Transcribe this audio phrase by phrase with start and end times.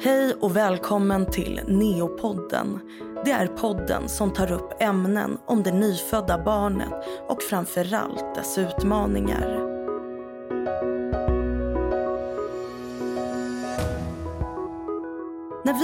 [0.00, 2.78] Hej och välkommen till Neopodden.
[3.24, 6.92] Det är podden som tar upp ämnen om det nyfödda barnet
[7.28, 9.67] och framförallt dess utmaningar.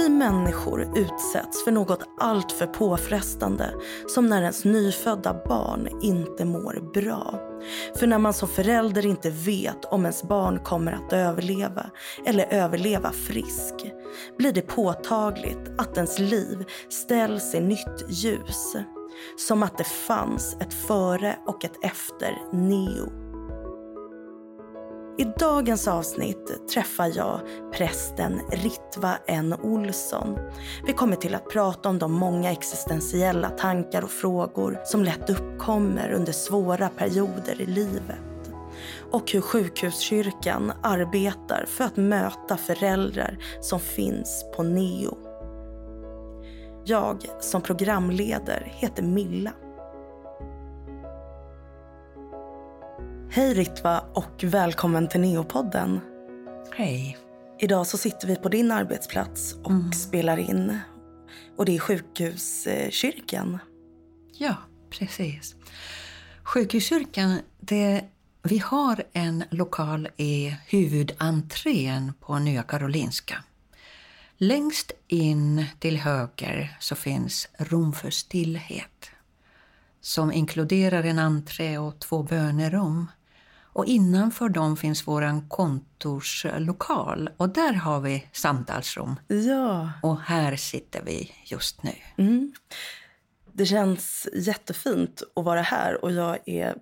[0.05, 3.73] Vi människor utsätts för något alltför påfrestande
[4.07, 7.39] som när ens nyfödda barn inte mår bra.
[7.95, 11.89] För när man som förälder inte vet om ens barn kommer att överleva
[12.25, 13.73] eller överleva frisk
[14.37, 18.75] blir det påtagligt att ens liv ställs i nytt ljus.
[19.37, 23.24] Som att det fanns ett före och ett efter Neo.
[25.17, 27.39] I dagens avsnitt träffar jag
[27.73, 30.37] prästen Ritva N Olsson.
[30.87, 36.11] Vi kommer till att prata om de många existentiella tankar och frågor som lätt uppkommer
[36.11, 38.51] under svåra perioder i livet.
[39.11, 45.17] Och hur sjukhuskyrkan arbetar för att möta föräldrar som finns på neo.
[46.85, 49.51] Jag som programleder heter Milla.
[53.29, 55.99] Hej Ritva och välkommen till Neopodden.
[56.71, 57.17] Hej.
[57.59, 59.93] Idag så sitter vi på din arbetsplats och mm.
[59.93, 60.79] spelar in.
[61.57, 63.57] Och det är Sjukhuskyrkan.
[64.33, 64.55] Ja,
[64.89, 65.55] precis.
[66.43, 68.05] Sjukhuskyrkan, det,
[68.43, 73.43] vi har en lokal i huvudentrén på Nya Karolinska.
[74.37, 79.11] Längst in till höger så finns rum för stillhet
[80.05, 83.07] som inkluderar en entré och två bönerum.
[83.63, 89.15] Och innanför dem finns vår kontorslokal och där har vi samtalsrum.
[89.27, 89.91] Ja.
[90.01, 91.91] Och här sitter vi just nu.
[92.17, 92.53] Mm.
[93.53, 96.75] Det känns jättefint att vara här och jag är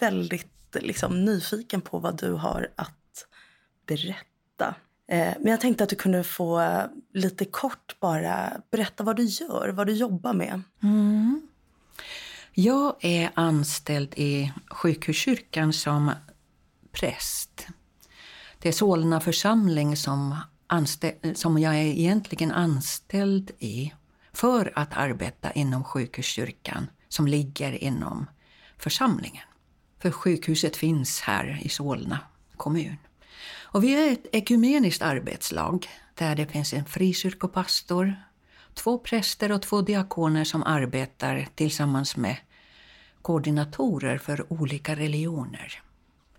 [0.00, 3.26] väldigt liksom, nyfiken på vad du har att
[3.86, 4.74] berätta.
[5.08, 6.80] Eh, men jag tänkte att du kunde få
[7.12, 10.62] lite kort bara berätta vad du gör, vad du jobbar med.
[10.82, 11.48] Mm.
[12.54, 16.12] Jag är anställd i Sjukhuskyrkan som
[16.92, 17.66] präst.
[18.58, 20.36] Det är Solna församling som,
[21.34, 23.92] som jag är egentligen anställd i
[24.32, 28.26] för att arbeta inom Sjukhuskyrkan som ligger inom
[28.78, 29.44] församlingen.
[30.02, 32.18] För sjukhuset finns här i Solna
[32.56, 32.96] kommun.
[33.60, 38.16] Och vi är ett ekumeniskt arbetslag där det finns en frikyrkopastor,
[38.74, 42.36] två präster och två diakoner som arbetar tillsammans med
[43.22, 45.82] koordinatorer för olika religioner.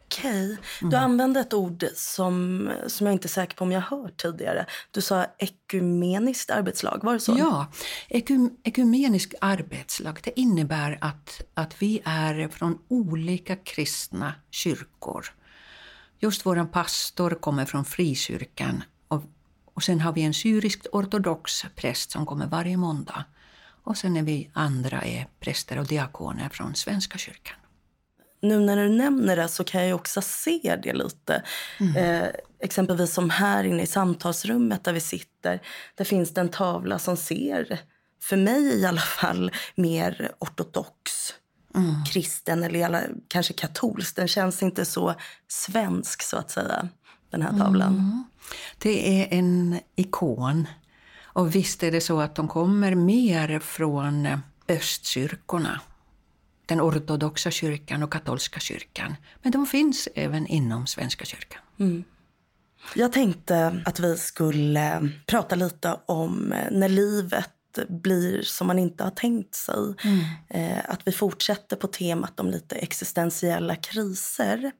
[0.05, 0.57] Okej.
[0.79, 1.03] Du mm.
[1.03, 4.65] använde ett ord som, som jag inte är säker på om jag hört tidigare.
[4.91, 7.35] Du sa ekumeniskt arbetslag, var det så?
[7.39, 7.71] Ja,
[8.09, 15.25] ekum, ekumeniskt arbetslag det innebär att, att vi är från olika kristna kyrkor.
[16.19, 18.83] Just vår pastor kommer från frikyrkan
[19.73, 23.25] och, sen har vi en syrisk ortodox präst som kommer varje måndag.
[23.83, 27.57] Och sen är vi andra är präster och diakoner från Svenska kyrkan
[28.43, 31.43] nu när du nämner det så kan jag också se det lite.
[31.79, 31.95] Mm.
[31.95, 32.29] Eh,
[32.59, 35.61] exempelvis som här inne i samtalsrummet där vi sitter.
[35.95, 37.79] Där finns det en tavla som ser,
[38.21, 41.33] för mig i alla fall, mer ortodox.
[41.75, 42.05] Mm.
[42.05, 44.15] kristen eller alla, kanske katolsk.
[44.15, 45.15] Den känns inte så
[45.47, 46.89] svensk så att säga,
[47.33, 47.93] den här tavlan.
[47.93, 48.23] Mm.
[48.77, 50.67] Det är en ikon.
[51.23, 54.27] Och visst är det så att de kommer mer från
[54.67, 55.81] östkyrkorna
[56.65, 59.15] den ortodoxa kyrkan och katolska kyrkan.
[59.41, 61.61] Men de finns även inom Svenska kyrkan.
[61.79, 62.03] Mm.
[62.95, 67.52] Jag tänkte att vi skulle prata lite om när livet
[67.89, 69.95] blir som man inte har tänkt sig.
[70.03, 70.19] Mm.
[70.49, 74.71] Eh, att vi fortsätter på temat om lite existentiella kriser.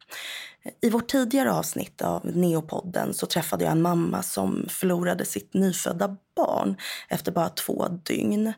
[0.81, 6.17] I vårt tidigare avsnitt av Neopodden så träffade jag en mamma som förlorade sitt nyfödda
[6.35, 6.75] barn
[7.09, 8.53] efter bara två dygn.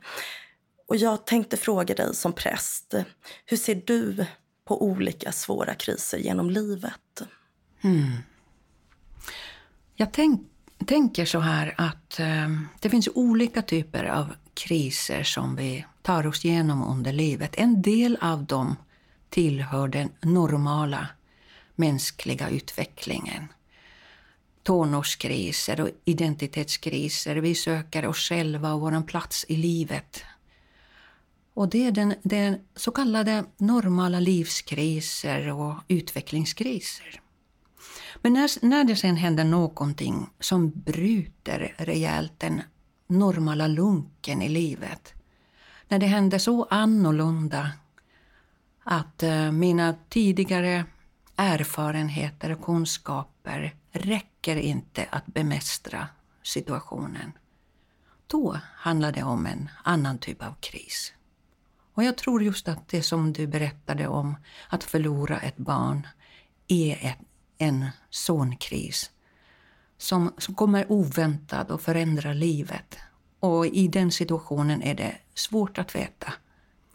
[0.88, 2.94] Och jag tänkte fråga dig som präst,
[3.46, 4.26] hur ser du
[4.66, 7.22] på olika svåra kriser genom livet?
[7.82, 8.12] Mm.
[9.96, 10.42] Jag tänk,
[10.86, 12.50] tänker så här att eh,
[12.80, 17.56] det finns olika typer av kriser som vi tar oss igenom under livet.
[17.58, 18.76] En del av dem
[19.30, 21.08] tillhör den normala
[21.76, 23.48] mänskliga utvecklingen.
[24.64, 27.36] Tonårskriser och identitetskriser.
[27.36, 30.24] Vi söker oss själva och vår plats i livet
[31.56, 37.22] och det är den, den så kallade normala livskriser och utvecklingskriser.
[38.26, 42.62] Men när, när det sen händer någonting som bryter rejält den
[43.08, 45.14] normala lunken i livet,
[45.88, 47.72] när det händer så annorlunda
[48.84, 50.86] att eh, mina tidigare
[51.36, 56.08] erfarenheter och kunskaper räcker inte att bemästra
[56.44, 57.32] situationen,
[58.28, 61.14] då handlar det om en annan typ av kris.
[61.94, 64.36] Och jag tror just att det som du berättade om,
[64.70, 66.08] att förlora ett barn,
[66.68, 67.20] är ett,
[67.58, 69.12] en sån kris
[69.98, 72.98] som, som kommer oväntat och förändrar livet.
[73.40, 76.34] Och i den situationen är det svårt att veta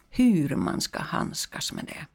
[0.09, 2.05] hur man ska handskas med det.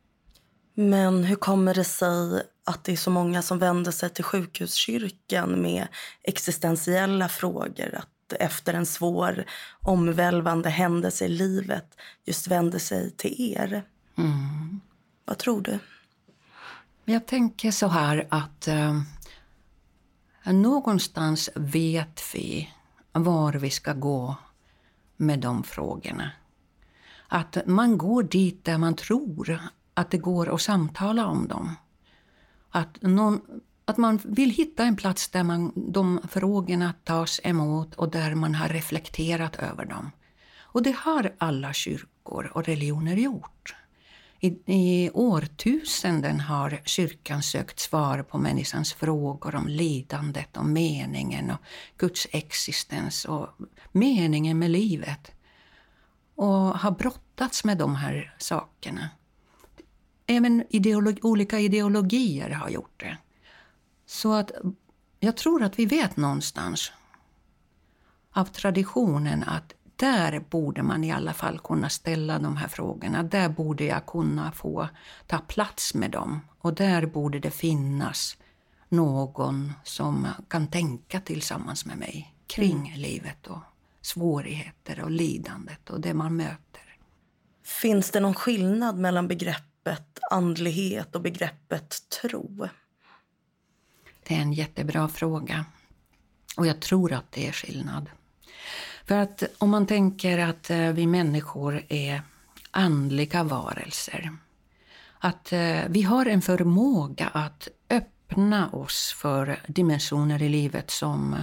[0.82, 5.62] Men hur kommer det sig att det är så många som vänder sig till sjukhuskyrkan
[5.62, 5.86] med
[6.22, 7.94] existentiella frågor?
[7.94, 9.44] Att efter en svår,
[9.80, 13.82] omvälvande händelse i livet just vänder sig till er?
[14.18, 14.80] Mm.
[15.24, 15.78] Vad tror du?
[17.08, 19.00] Jag tänker så här att eh,
[20.44, 22.70] någonstans vet vi
[23.12, 24.36] var vi ska gå
[25.16, 26.30] med de frågorna.
[27.28, 29.60] Att man går dit där man tror
[29.94, 31.76] att det går att samtala om dem.
[32.70, 33.40] Att, någon,
[33.84, 38.54] att man vill hitta en plats där man, de frågorna tas emot och där man
[38.54, 40.10] har reflekterat över dem.
[40.58, 43.74] Och det har alla kyrkor och religioner gjort.
[44.40, 51.58] I, I årtusenden har kyrkan sökt svar på människans frågor om lidandet och meningen och
[51.96, 53.48] Guds existens och
[53.92, 55.32] meningen med livet.
[56.34, 59.10] Och har brottats med de här sakerna.
[60.26, 63.18] Även ideologi, olika ideologier har gjort det.
[64.06, 64.50] Så att
[65.20, 66.92] jag tror att vi vet någonstans
[68.30, 73.22] av traditionen att där borde man i alla fall kunna ställa de här frågorna.
[73.22, 74.88] Där borde jag kunna få
[75.26, 76.40] ta plats med dem.
[76.58, 78.36] Och där borde det finnas
[78.88, 83.00] någon som kan tänka tillsammans med mig kring mm.
[83.00, 83.58] livet och
[84.02, 86.96] svårigheter och lidandet och det man möter.
[87.64, 92.68] Finns det någon skillnad mellan begreppet andlighet och begreppet tro?
[94.28, 95.64] Det är en jättebra fråga.
[96.56, 98.10] Och jag tror att det är skillnad.
[99.06, 102.22] För att om man tänker att eh, vi människor är
[102.70, 104.36] andliga varelser.
[105.18, 111.36] Att eh, vi har en förmåga att öppna oss för dimensioner i livet som,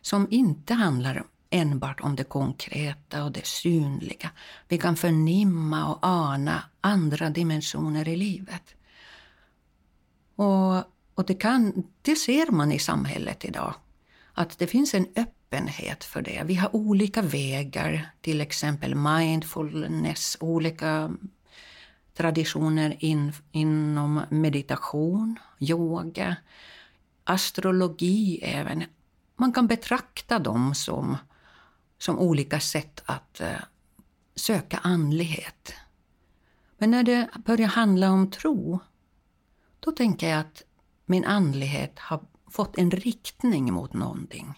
[0.00, 4.30] som inte handlar enbart om det konkreta och det synliga.
[4.68, 8.74] Vi kan förnimma och ana andra dimensioner i livet.
[10.36, 10.76] Och,
[11.14, 13.74] och det, kan, det ser man i samhället idag.
[14.34, 16.42] Att det finns en öppenhet öppenhet för det.
[16.44, 21.10] Vi har olika vägar, till exempel mindfulness, olika
[22.14, 26.36] traditioner in, inom meditation, yoga,
[27.24, 28.84] astrologi även.
[29.36, 31.16] Man kan betrakta dem som,
[31.98, 33.48] som olika sätt att uh,
[34.34, 35.74] söka andlighet.
[36.78, 38.80] Men när det börjar handla om tro,
[39.80, 40.62] då tänker jag att
[41.06, 44.54] min andlighet har fått en riktning mot någonting.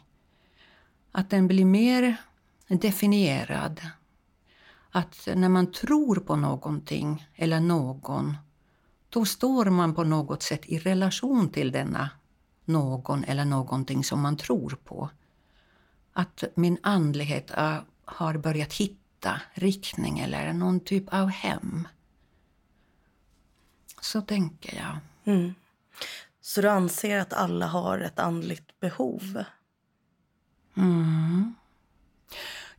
[1.13, 2.17] Att den blir mer
[2.69, 3.81] definierad.
[4.91, 8.37] Att när man tror på någonting eller någon,
[9.09, 12.11] då står man på något sätt i relation till denna
[12.65, 15.11] någon eller någonting som man tror på.
[16.13, 21.89] Att min andlighet ah, har börjat hitta riktning eller någon typ av hem.
[24.01, 24.99] Så tänker jag.
[25.35, 25.55] Mm.
[26.41, 29.45] Så du anser att alla har ett andligt behov?
[30.81, 31.55] Mm.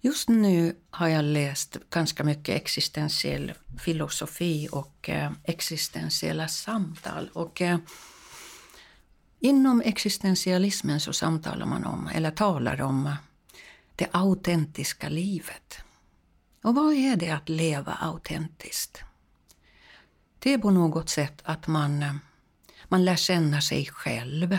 [0.01, 7.29] Just nu har jag läst ganska mycket existentiell filosofi och eh, existentiella samtal.
[7.33, 7.77] Och, eh,
[9.39, 13.15] inom existentialismen så samtalar man om, eller talar om,
[13.95, 15.77] det autentiska livet.
[16.63, 19.03] Och vad är det att leva autentiskt?
[20.39, 22.15] Det är på något sätt att man, eh,
[22.87, 24.57] man lär känna sig själv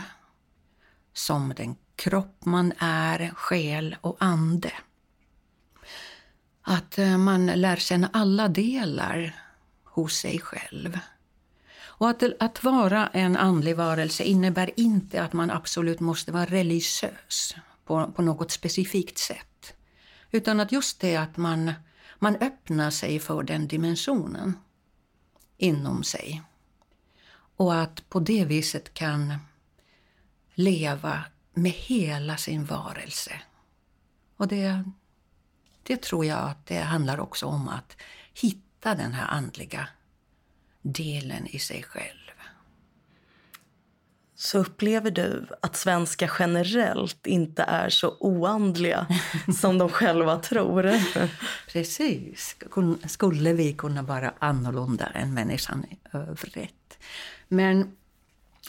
[1.12, 4.73] som den kropp man är, själ och ande.
[6.62, 9.37] Att eh, man lär känna alla delar
[9.85, 10.99] hos sig själv.
[11.80, 17.54] Och att, att vara en andlig varelse innebär inte att man absolut måste vara religiös
[17.85, 19.75] på, på något specifikt sätt.
[20.30, 21.73] Utan att just det att man,
[22.18, 24.54] man öppnar sig för den dimensionen
[25.56, 26.42] inom sig.
[27.56, 29.35] Och att på det viset kan
[30.54, 33.32] leva med hela sin varelse.
[34.37, 34.85] Och det,
[35.82, 37.97] det tror jag att det handlar också om att
[38.35, 39.88] hitta den här andliga
[40.82, 42.18] delen i sig själv.
[44.35, 49.06] Så upplever du att svenskar generellt inte är så oandliga
[49.61, 50.92] som de själva tror?
[51.73, 52.56] Precis.
[53.06, 56.99] Skulle vi kunna vara annorlunda än människan i övrigt?
[57.49, 57.97] Men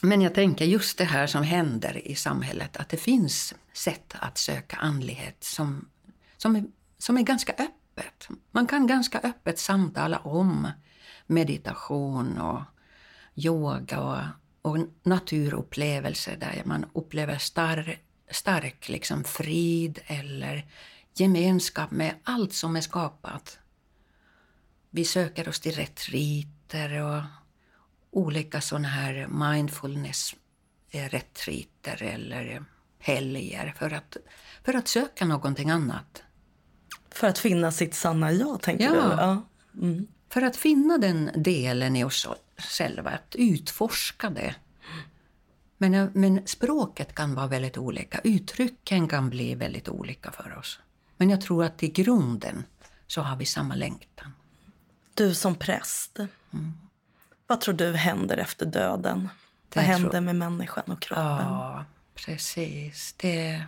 [0.06, 4.38] men jag tänker just det här som händer i samhället, att det finns sätt att
[4.38, 5.90] söka andlighet som,
[6.38, 6.64] som, är,
[6.98, 8.28] som är ganska öppet.
[8.52, 10.68] Man kan ganska öppet samtala om
[11.28, 12.62] meditation och
[13.36, 14.22] yoga och,
[14.72, 17.96] och naturupplevelser där man upplever star,
[18.32, 20.68] stark liksom frid eller
[21.14, 23.60] gemenskap med allt som är skapat.
[24.90, 27.22] Vi söker oss till retriter och
[28.14, 32.64] olika sådana här mindfulness-retriter eller
[33.00, 34.18] helger för att,
[34.64, 36.24] för att söka någonting annat.
[37.12, 38.92] För att finna sitt sanna jag, tänker ja.
[38.92, 38.98] du?
[38.98, 39.42] Ja.
[39.82, 40.08] Mm.
[40.30, 42.28] För att finna den delen i oss
[42.58, 44.56] själva, att utforska det.
[45.78, 50.80] Men, men språket kan vara väldigt olika, uttrycken kan bli väldigt olika för oss.
[51.18, 52.64] Men jag tror att i grunden
[53.08, 54.34] så har vi samma längtan.
[55.14, 56.74] Du som präst, mm.
[57.48, 59.30] Vad tror du händer efter döden?
[59.70, 60.22] Det vad händer tror...
[60.22, 61.26] med människan och kroppen?
[61.26, 61.86] Ja,
[62.16, 63.14] precis.
[63.18, 63.64] Det,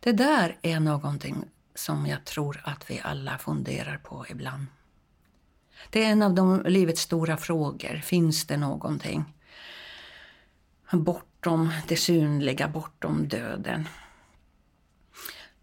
[0.00, 4.66] det där är någonting som jag tror att vi alla funderar på ibland.
[5.90, 8.00] Det är en av de livets stora frågor.
[8.04, 9.24] Finns det någonting
[10.90, 13.88] bortom det synliga, bortom döden?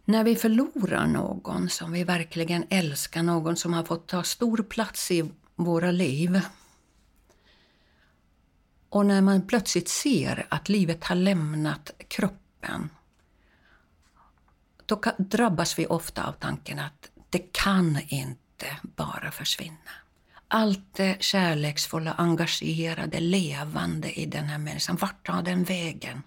[0.06, 5.12] När vi förlorar någon som vi verkligen älskar, någon som har fått ta stor plats
[5.12, 6.42] i våra liv.
[8.92, 12.90] Och när man plötsligt ser att livet har lämnat kroppen
[14.86, 19.92] då drabbas vi ofta av tanken att det kan inte bara försvinna.
[20.48, 26.24] Allt det kärleksfulla, engagerade, levande i den här människan, vart tar den vägen?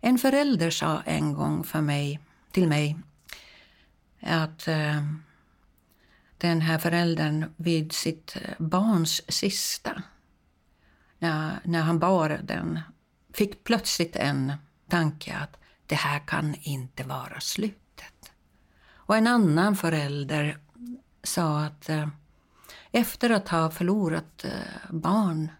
[0.00, 2.20] En förälder sa en gång för mig
[2.50, 2.96] till mig
[4.20, 5.02] att eh,
[6.38, 10.02] den här föräldern vid sitt barns sista,
[11.22, 12.80] när, när han bar den,
[13.34, 14.52] fick plötsligt en
[14.88, 18.32] tanke att det här kan inte vara slutet.
[18.92, 20.58] Och en annan förälder
[21.22, 22.08] sa att eh,
[22.92, 25.52] efter att ha förlorat eh, barn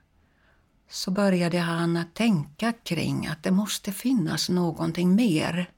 [0.91, 5.71] så började han tänka kring att det måste finnas någonting mer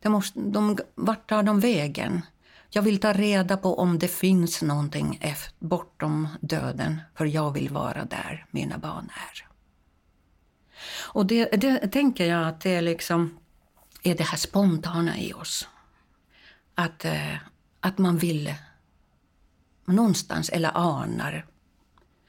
[0.00, 2.20] det måste, de, vart tar de vägen?
[2.70, 7.68] Jag vill ta reda på om det finns någonting efter, bortom döden, för jag vill
[7.68, 9.46] vara där mina barn är.
[11.12, 13.38] Och det, det tänker jag att det är liksom
[14.02, 15.68] är det här spontana i oss.
[16.74, 17.34] Att, eh,
[17.80, 18.54] att man vill
[19.84, 21.46] någonstans, eller anar.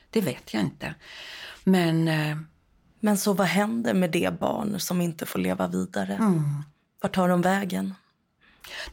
[0.10, 0.95] Det vet jag inte.
[1.63, 2.07] Men...
[2.07, 2.38] Eh,
[3.03, 6.13] Men så vad händer med det barn som inte får leva vidare?
[6.13, 6.63] Mm.
[7.01, 7.95] Vart tar de vägen?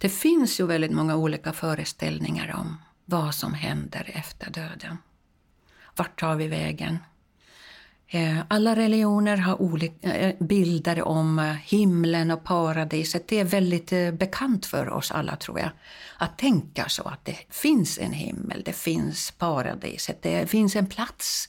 [0.01, 4.99] Det finns ju väldigt många olika föreställningar om vad som händer efter döden.
[5.97, 6.99] Vart tar vi vägen?
[8.11, 13.29] Eh, alla religioner har olika eh, bilder om eh, himlen och paradiset.
[13.29, 15.71] Det är väldigt bekant för oss alla, tror jag,
[16.19, 21.49] att tänka så att det finns en himmel, det finns paradiset, det finns en plats.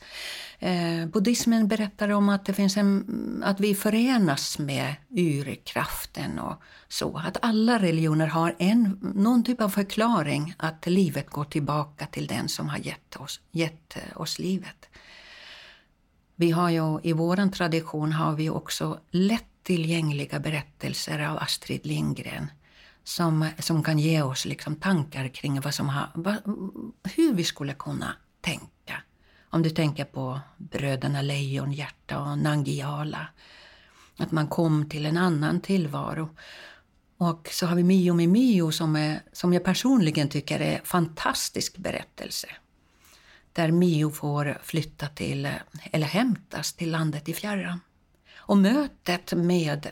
[1.14, 7.18] buddhismen berättar om att, det finns en, att vi förenas med urkraften och så.
[7.18, 12.50] Att alla religioner har en, någon typ av förklaring att livet går tillbaka till den
[12.50, 14.89] som har gett oss, gett oss livet.
[16.40, 22.52] Vi har ju, I vår tradition har vi också lättillgängliga berättelser av Astrid Lindgren
[23.04, 26.36] som, som kan ge oss liksom tankar kring vad som har, vad,
[27.16, 29.02] hur vi skulle kunna tänka.
[29.50, 33.28] Om du tänker på bröderna Lejonhjärta och Nangiala.
[34.18, 36.30] Att man kom till en annan tillvaro.
[37.18, 40.86] Och så har vi Mio med Mio som, är, som jag personligen tycker är en
[40.86, 42.48] fantastisk berättelse
[43.54, 45.50] där Mio får flytta till,
[45.92, 47.80] eller hämtas till landet i fjärran.
[48.36, 49.88] Och mötet med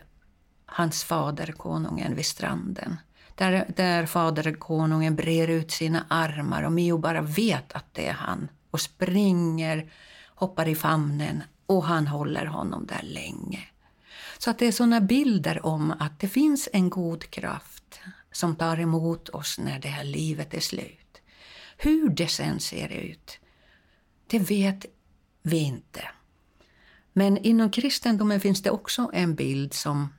[0.66, 2.98] hans fader, konungen, vid stranden.
[3.36, 8.14] Där, där fader, konungen, brer ut sina armar och Mio bara vet att det är
[8.14, 9.92] han och springer,
[10.28, 13.64] hoppar i famnen och han håller honom där länge.
[14.38, 18.00] Så att det är såna bilder om att det finns en god kraft
[18.32, 21.22] som tar emot oss när det här livet är slut.
[21.78, 23.40] Hur det sen ser ut,
[24.28, 24.86] det vet
[25.42, 26.08] vi inte.
[27.14, 30.14] Men inom kristendomen finns det också en bild som,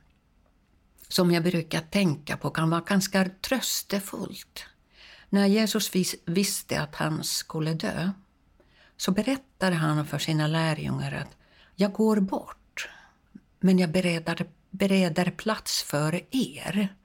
[1.07, 4.65] som jag brukar tänka på kan vara ganska tröstefullt.
[5.29, 8.11] När Jesus vis, visste att han skulle dö
[8.97, 11.37] så berättade han för sina lärjungar att
[11.75, 12.89] jag går bort,
[13.59, 16.95] men jag bereder, bereder plats för er.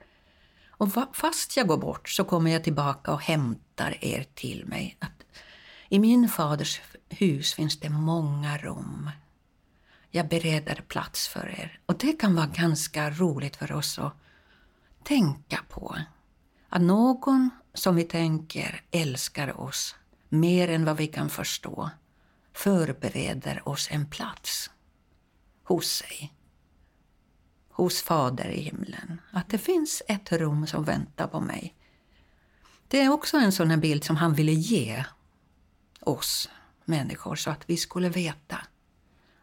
[0.68, 4.96] Och fast jag går bort så kommer jag tillbaka och hämtar er till mig.
[4.99, 5.25] Att
[5.88, 9.11] I min faders hus finns det många rum.
[10.11, 11.80] jag bereder plats för er.
[11.87, 14.12] Och det kan vara ganska roligt för oss att
[15.02, 15.96] tänka på.
[16.68, 19.96] Att någon som vi tänker älskar oss
[20.28, 21.90] mer än vad vi kan förstå
[22.52, 24.70] förbereder oss en plats
[25.64, 26.32] hos sig.
[27.70, 29.20] Hos Fader i himlen.
[29.30, 31.75] Att det finns ett rum som väntar på mig.
[32.88, 35.04] Det är också en sån här bild som han ville ge
[36.00, 36.49] oss
[36.84, 38.58] människor så att vi skulle veta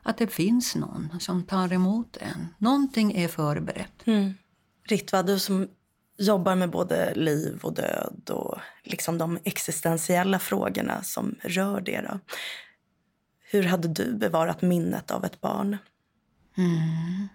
[0.03, 2.47] att det finns någon som tar emot en.
[2.57, 4.07] Någonting är förberett.
[4.07, 4.33] Mm.
[4.83, 5.67] Ritva, du som
[6.17, 12.01] jobbar med både liv och död och liksom de existentiella frågorna som rör det.
[12.01, 12.19] Då.
[13.51, 15.77] Hur hade du bevarat minnet av ett barn?
[16.57, 17.27] Mm.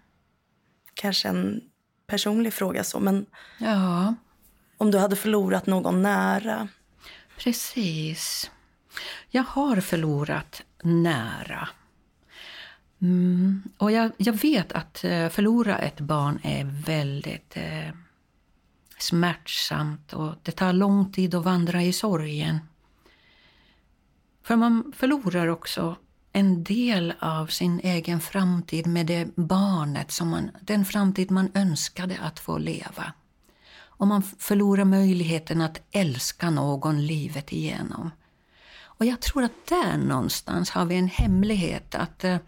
[0.94, 1.60] Kanske en
[2.06, 3.26] personlig fråga, så, men
[3.58, 4.14] ja.
[4.76, 6.68] om du hade förlorat någon nära?
[7.38, 8.50] Precis.
[9.28, 11.68] Jag har förlorat nära.
[13.02, 13.62] Mm.
[13.78, 17.88] Och jag, jag, vet att eh, förlora ett barn är väldigt eh,
[18.98, 22.58] smärtsamt och det tar lång tid att vandra i sorgen.
[24.42, 25.96] För man förlorar också
[26.32, 32.18] en del av sin egen framtid med det barnet, som man, den framtid man önskade
[32.22, 33.12] att få leva.
[33.76, 38.10] Och man förlorar möjligheten att älska någon livet igenom.
[38.98, 41.94] Och jag tror att där någonstans har vi en hemlighet.
[41.94, 42.38] Att eh,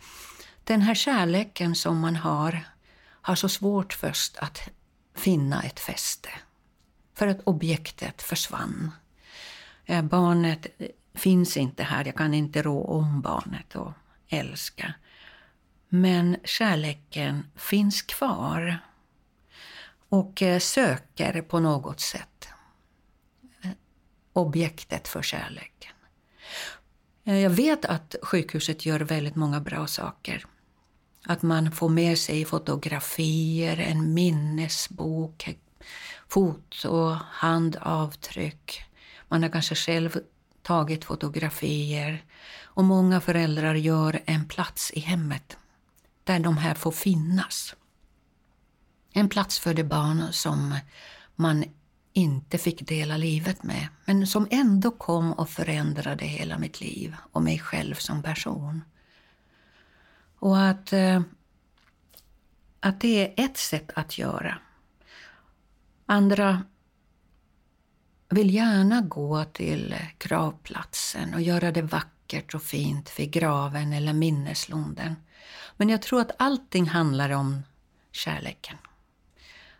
[0.64, 2.60] den här kärleken som man har,
[3.00, 4.68] har så svårt först att
[5.14, 6.28] finna ett fäste.
[7.14, 8.90] För att objektet försvann.
[9.84, 13.92] Eh, barnet eh, finns inte här, jag kan inte rå om barnet och
[14.28, 14.94] älska.
[15.88, 18.78] Men kärleken finns kvar
[20.08, 22.48] och söker på något sätt
[24.38, 25.88] objektet för kärleken.
[27.28, 30.47] Eh, jag vet att sjukhuset gör väldigt många bra saker.
[31.26, 35.59] Att man får med sig fotografier, en minnesbok,
[36.29, 38.83] foto, handavtryck.
[39.29, 40.18] Man har kanske själv
[40.62, 42.24] tagit fotografier.
[42.62, 45.57] Och många föräldrar gör en plats i hemmet
[46.24, 47.74] där de här får finnas.
[49.12, 50.79] En plats för det barn som
[51.37, 51.64] man
[52.18, 57.42] inte fick dela livet med, men som ändå kom och förändrade hela mitt liv och
[57.42, 58.85] mig själv som person.
[60.38, 61.22] Och att, eh,
[62.81, 64.59] att det är ett sätt att göra.
[66.07, 66.62] Andra
[68.28, 75.16] vill gärna gå till gravplatsen och göra det vackert och fint vid graven eller minneslunden.
[75.76, 77.62] Men jag tror att allting handlar om
[78.12, 78.76] kärleken.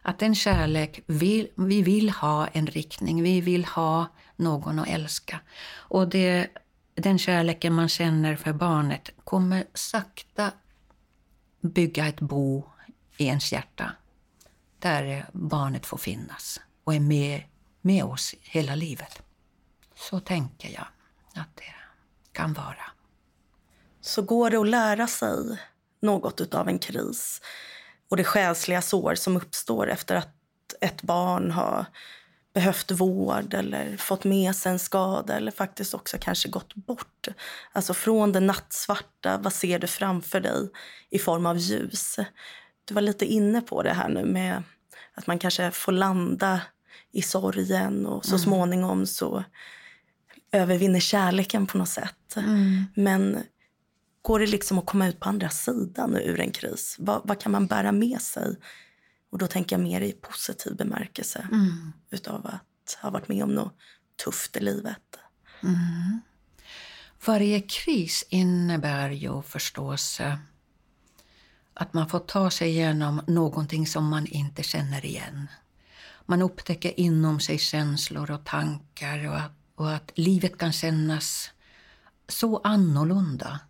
[0.03, 4.07] Att den kärlek, vi, vi vill ha en riktning, vi vill ha
[4.37, 5.41] någon att älska.
[5.71, 6.49] Och det,
[6.95, 10.53] den kärleken man känner för barnet kommer sakta
[11.61, 12.65] bygga ett bo
[13.17, 13.93] i ens hjärta.
[14.79, 17.43] Där barnet får finnas och är med,
[17.81, 19.23] med oss hela livet.
[19.95, 20.87] Så tänker jag
[21.35, 21.75] att det
[22.33, 22.91] kan vara.
[24.01, 25.59] Så går det att lära sig
[26.01, 27.41] något av en kris
[28.11, 30.35] och det själsliga sår som uppstår efter att
[30.81, 31.87] ett barn har
[32.55, 37.29] behövt vård eller fått med sig en skada eller faktiskt också kanske gått bort.
[37.73, 40.69] Alltså från det nattsvarta, vad ser du framför dig
[41.11, 42.19] i form av ljus?
[42.85, 44.63] Du var lite inne på det här nu med
[45.15, 46.61] att man kanske får landa
[47.13, 48.39] i sorgen och så mm.
[48.39, 49.45] småningom så
[50.53, 52.37] övervinner kärleken på något sätt.
[52.37, 52.85] Mm.
[52.95, 53.43] Men
[54.29, 56.97] går det liksom att komma ut på andra sidan ur en kris?
[56.99, 58.57] Vad, vad, kan man bära med sig?
[59.31, 61.93] Och då tänker jag mer i positiv bemärkelse mm.
[62.11, 63.75] utav att ha varit med om något
[64.25, 65.19] tufft i livet.
[65.63, 66.21] Mm.
[67.27, 70.21] Varje kris innebär ju förstås
[71.75, 75.49] att man får ta sig igenom någonting som man inte känner igen.
[76.27, 81.51] Man upptäcker inom sig känslor och tankar och att, och att livet kan kännas
[82.29, 83.61] så annorlunda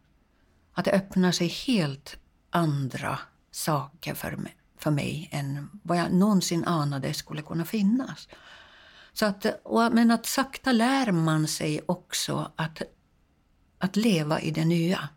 [0.79, 2.17] att det öppnar sig helt
[2.51, 3.19] andra
[3.51, 8.29] saker för mig, för mig än vad jag någonsin anade skulle kunna finnas.
[9.13, 12.83] Så att, och, men att sakta lär man sig också att,
[13.79, 15.09] att leva i det nya.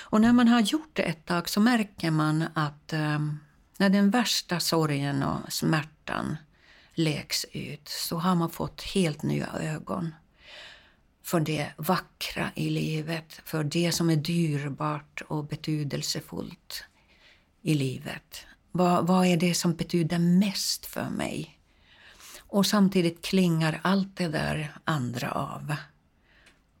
[0.00, 3.38] Och när man har gjort det ett tag så märker man att um,
[3.76, 6.36] när den värsta sorgen och smärtan
[6.94, 10.14] läks ut så har man fått helt nya ögon
[11.30, 16.84] för det vackra i livet, för det som är dyrbart och betydelsefullt
[17.62, 18.46] i livet.
[18.72, 21.58] Vad, vad är det som betyder mest för mig?
[22.38, 25.74] Och samtidigt klingar allt det där andra av.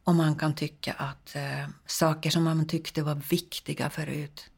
[0.04, 4.50] Och man kan tycka att eh, saker som man tyckte var viktiga förut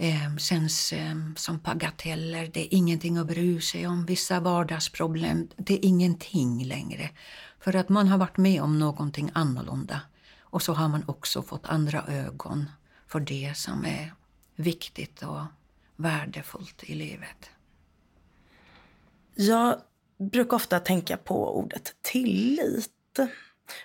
[0.00, 2.50] eh, känns eh, som bagateller.
[2.52, 4.06] Det är ingenting att bry sig om.
[4.06, 7.10] Vissa vardagsproblem, det är ingenting längre.
[7.60, 10.00] För att man har varit med om någonting annorlunda.
[10.40, 12.70] Och så har man också fått andra ögon
[13.08, 14.14] för det som är
[14.56, 15.42] viktigt och
[15.96, 17.50] värdefullt i livet.
[19.34, 19.80] Jag
[20.18, 23.18] brukar ofta tänka på ordet tillit.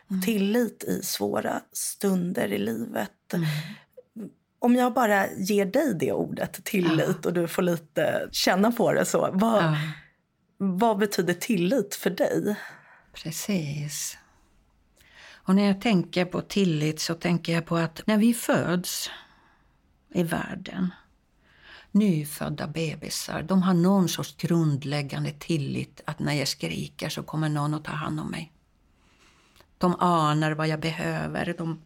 [0.10, 0.22] Mm.
[0.22, 3.34] Tillit i svåra stunder i livet.
[3.34, 3.48] Mm.
[4.66, 7.28] Om jag bara ger dig det ordet, tillit, ja.
[7.30, 9.06] och du får lite känna på det.
[9.06, 9.30] så.
[9.34, 9.78] Vad, ja.
[10.58, 12.56] vad betyder tillit för dig?
[13.14, 14.18] Precis.
[15.34, 19.10] Och när jag tänker på tillit så tänker jag på att när vi föds
[20.14, 20.94] i världen
[21.92, 27.74] nyfödda bebisar, de har någon sorts grundläggande tillit att när jag skriker så kommer någon
[27.74, 28.52] att ta hand om mig.
[29.78, 31.82] De anar vad jag behöver, de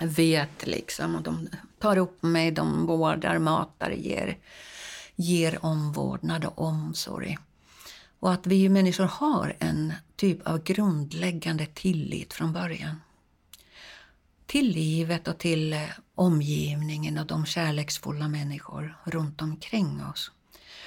[0.00, 1.48] vet liksom och de
[1.84, 4.38] tar upp mig, de vårdar, matar, ger,
[5.16, 7.38] ger omvårdnad och omsorg.
[8.20, 13.00] Och att vi människor har en typ av grundläggande tillit från början.
[14.46, 15.80] Till livet och till eh,
[16.14, 20.30] omgivningen och de kärleksfulla människor runt omkring oss.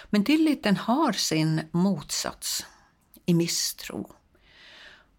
[0.10, 2.66] Men tilliten har sin motsats
[3.26, 4.12] i misstro.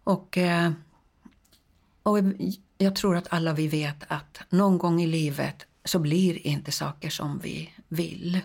[0.03, 0.71] Och, eh,
[2.03, 2.17] och
[2.77, 7.09] jag tror att alla vi vet att någon gång i livet så blir inte saker
[7.09, 8.39] som vi vill.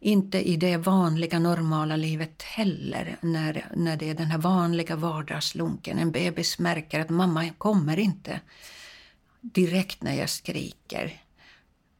[0.00, 5.98] Inte i det vanliga normala livet heller, när, när det är den här vanliga vardagslunken.
[5.98, 8.40] En bebis märker att mamma kommer inte
[9.40, 11.22] direkt när jag skriker.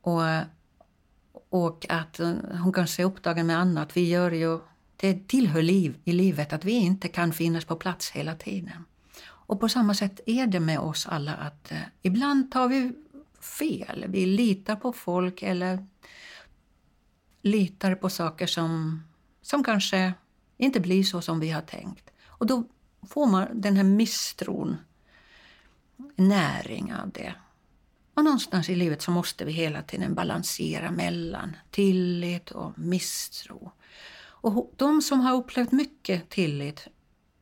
[0.00, 0.22] Och,
[1.50, 2.20] och att
[2.62, 3.96] hon kanske är upptagen med annat.
[3.96, 4.59] Vi gör ju,
[4.96, 8.85] det tillhör liv, i livet att vi inte kan finnas på plats hela tiden.
[9.50, 12.92] Och på samma sätt är det med oss alla att eh, ibland tar vi
[13.40, 14.05] fel.
[14.09, 15.87] Vi litar på folk eller
[17.42, 19.03] litar på saker som,
[19.42, 20.12] som kanske
[20.57, 22.11] inte blir så som vi har tänkt.
[22.26, 22.64] Och då
[23.03, 24.76] får man den här misstron
[26.16, 27.35] näring av det.
[28.14, 33.72] Och någonstans i livet så måste vi hela tiden balansera mellan tillit och misstro.
[34.42, 36.88] Och de som har upplevt mycket tillit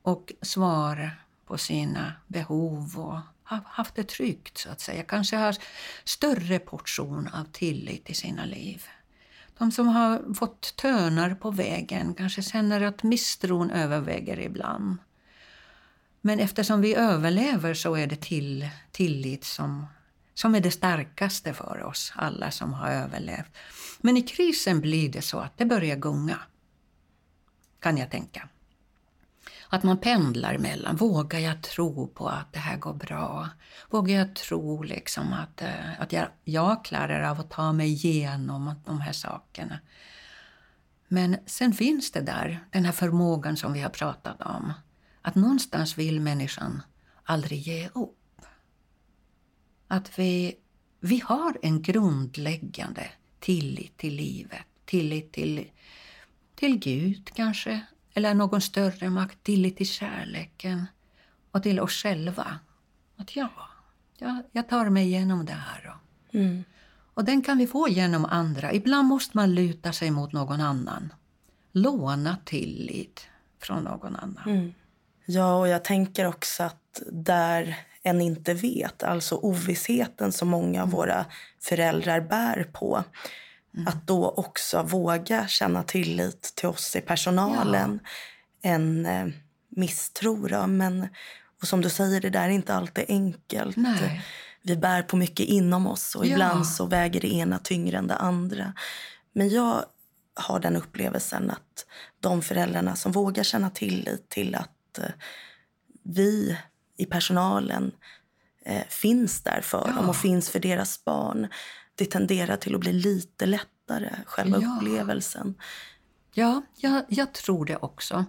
[0.02, 1.10] och svar
[1.46, 3.18] på sina behov och
[3.64, 5.56] haft det tryggt, så att säga, kanske har
[6.04, 8.86] större portion av tillit i sina liv.
[9.58, 14.96] De som har fått törnar på vägen kanske känner att misstron överväger ibland.
[16.20, 19.86] Men eftersom vi överlever så är det till, tillit som,
[20.34, 23.56] som är det starkaste för oss alla som har överlevt.
[24.00, 26.38] Men i krisen blir det så att det börjar gunga.
[27.80, 28.48] Kan jag tänka.
[29.70, 33.48] Att man pendlar mellan, vågar jag tro på att det här går bra?
[33.90, 38.74] Vågar jag tro liksom att, eh, att jag, jag klarar av att ta mig igenom
[38.84, 39.78] de här sakerna?
[41.08, 44.72] Men sen finns det där, den här förmågan som vi har pratat om.
[45.22, 46.82] Att någonstans vill människan
[47.24, 48.40] aldrig ge upp.
[49.88, 50.56] Att vi,
[51.00, 53.06] vi har en grundläggande
[53.40, 55.70] tillit till livet, tillit till,
[56.54, 60.86] till Gud kanske, eller någon större makt, tillit till kärleken
[61.50, 62.58] och till oss själva.
[63.16, 63.48] Att ja,
[64.18, 65.96] jag, jag tar mig igenom det här.
[66.32, 66.64] Mm.
[67.14, 68.72] Och den kan vi få genom andra.
[68.72, 71.12] Ibland måste man luta sig mot någon annan.
[71.72, 73.28] Låna tillit
[73.62, 74.48] från någon annan.
[74.48, 74.74] Mm.
[75.26, 80.88] Ja, och jag tänker också att där en inte vet, alltså ovissheten som många av
[80.88, 80.96] mm.
[80.96, 81.26] våra
[81.60, 83.04] föräldrar bär på.
[83.74, 83.88] Mm.
[83.88, 88.00] Att då också våga känna tillit till oss i personalen.
[88.02, 88.70] Ja.
[88.70, 89.26] En eh,
[89.68, 90.66] misstro då.
[90.66, 91.08] Men,
[91.62, 93.76] och som du säger, det där är inte alltid enkelt.
[93.76, 94.24] Nej.
[94.62, 96.32] Vi bär på mycket inom oss och ja.
[96.32, 98.72] ibland så väger det ena tyngre än det andra.
[99.32, 99.84] Men jag
[100.34, 101.86] har den upplevelsen att
[102.20, 105.10] de föräldrarna som vågar känna tillit till att Eh,
[106.02, 106.58] vi
[106.96, 107.92] i personalen
[108.64, 109.92] eh, finns där för ja.
[109.92, 111.48] dem och finns för deras barn.
[111.98, 114.76] Det tenderar till att bli lite lättare, själva ja.
[114.76, 115.54] upplevelsen.
[116.32, 118.24] Ja, jag, jag, tror det också.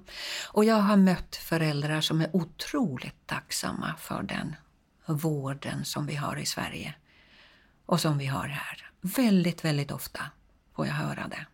[0.47, 4.55] Och jag har mött föräldrar som är otroligt tacksamma för den
[5.05, 6.95] vården som vi har i Sverige
[7.85, 8.91] och som vi har här.
[9.01, 10.21] Väldigt, väldigt ofta
[10.75, 11.45] får jag höra det.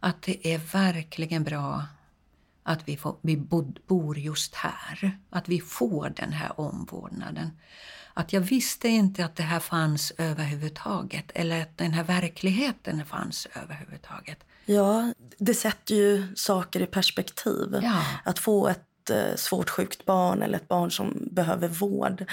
[0.00, 1.84] Att det är verkligen bra
[2.68, 3.36] att vi, får, vi
[3.86, 5.18] bor just här.
[5.30, 7.50] Att vi får den här omvårdnaden.
[8.14, 13.46] Att jag visste inte att det här fanns överhuvudtaget eller att den här verkligheten fanns
[13.54, 14.38] överhuvudtaget.
[14.64, 17.78] Ja, det sätter ju saker i perspektiv.
[17.82, 18.02] Ja.
[18.24, 22.24] Att få ett eh, svårt sjukt barn eller ett barn som behöver vård.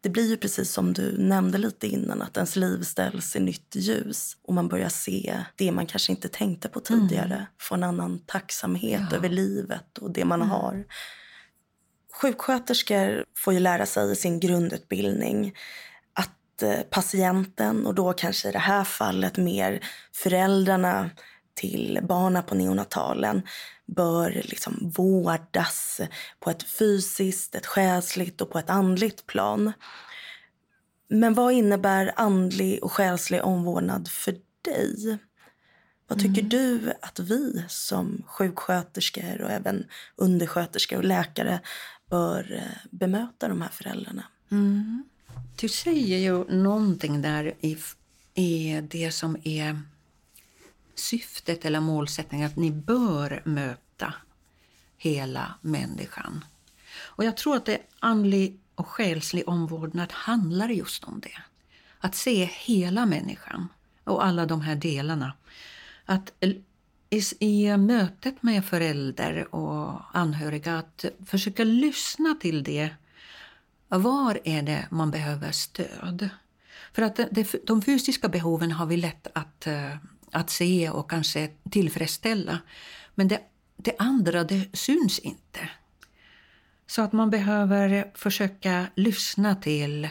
[0.00, 3.76] Det blir ju precis som du nämnde lite innan att ens liv ställs i nytt
[3.76, 7.34] ljus och man börjar se det man kanske inte tänkte på tidigare.
[7.34, 7.46] Mm.
[7.60, 9.16] Få en annan tacksamhet ja.
[9.16, 10.50] över livet och det man mm.
[10.50, 10.84] har.
[12.20, 15.54] Sjuksköterskor får ju lära sig i sin grundutbildning
[16.14, 19.80] att eh, patienten, och då kanske i det här fallet mer
[20.14, 21.10] föräldrarna
[21.58, 23.42] till barnen på neonatalen
[23.86, 26.00] bör liksom vårdas
[26.40, 29.72] på ett fysiskt, ett själsligt och på ett andligt plan.
[31.08, 35.18] Men vad innebär andlig och själslig omvårdnad för dig?
[36.08, 36.48] Vad tycker mm.
[36.48, 39.84] du att vi som sjuksköterskor och även
[40.16, 41.60] undersköterskor och läkare
[42.10, 44.24] bör eh, bemöta de här föräldrarna?
[44.50, 45.04] Mm.
[45.60, 47.76] Du säger ju någonting där i,
[48.34, 49.82] i det som är
[50.98, 54.14] syftet eller målsättningen att ni bör möta
[54.96, 56.44] hela människan.
[57.00, 61.42] Och jag tror att det andlig och själslig omvårdnad handlar just om det.
[62.00, 63.68] Att se hela människan
[64.04, 65.32] och alla de här delarna.
[66.04, 66.32] Att
[67.10, 72.90] i, i mötet med förälder och anhöriga att försöka lyssna till det.
[73.88, 76.30] Var är det man behöver stöd?
[76.92, 77.20] För att
[77.66, 79.96] de fysiska behoven har vi lätt att eh,
[80.32, 82.58] att se och kanske tillfredsställa.
[83.14, 83.40] Men det,
[83.76, 85.70] det andra, det syns inte.
[86.86, 90.08] Så att man behöver försöka lyssna till,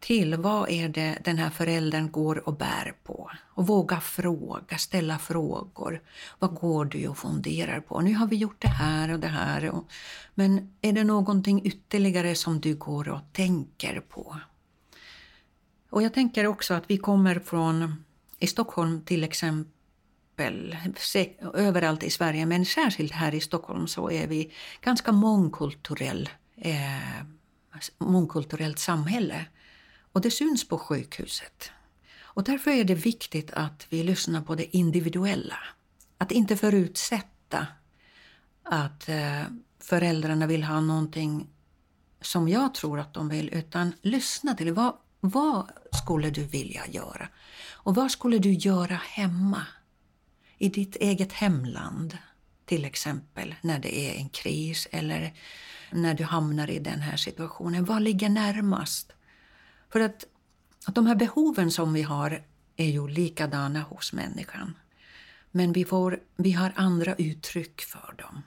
[0.00, 3.30] till vad är det den här föräldern går och bär på.
[3.54, 6.02] Och våga fråga, ställa frågor.
[6.38, 8.00] Vad går du och funderar på?
[8.00, 9.70] Nu har vi gjort det här och det här.
[9.70, 9.90] Och,
[10.34, 14.36] men är det någonting ytterligare som du går och tänker på?
[15.90, 18.04] Och jag tänker också att vi kommer från
[18.42, 20.76] i Stockholm till exempel,
[21.54, 27.24] överallt i Sverige, men särskilt här i Stockholm så är vi ganska mångkulturell, eh,
[27.98, 29.46] mångkulturellt samhälle.
[30.12, 31.70] Och det syns på sjukhuset.
[32.20, 35.58] Och därför är det viktigt att vi lyssnar på det individuella.
[36.18, 37.66] Att inte förutsätta
[38.62, 39.42] att eh,
[39.80, 41.48] föräldrarna vill ha någonting
[42.20, 47.28] som jag tror att de vill, utan lyssna till vad, vad skulle du vilja göra?
[47.72, 49.66] Och vad skulle du göra hemma?
[50.58, 52.18] I ditt eget hemland,
[52.64, 55.34] till exempel, när det är en kris eller
[55.90, 57.84] när du hamnar i den här situationen.
[57.84, 59.12] Vad ligger närmast?
[59.92, 60.24] För att,
[60.86, 62.44] att de här behoven som vi har
[62.76, 64.74] är ju likadana hos människan.
[65.50, 68.42] Men vi, får, vi har andra uttryck för dem.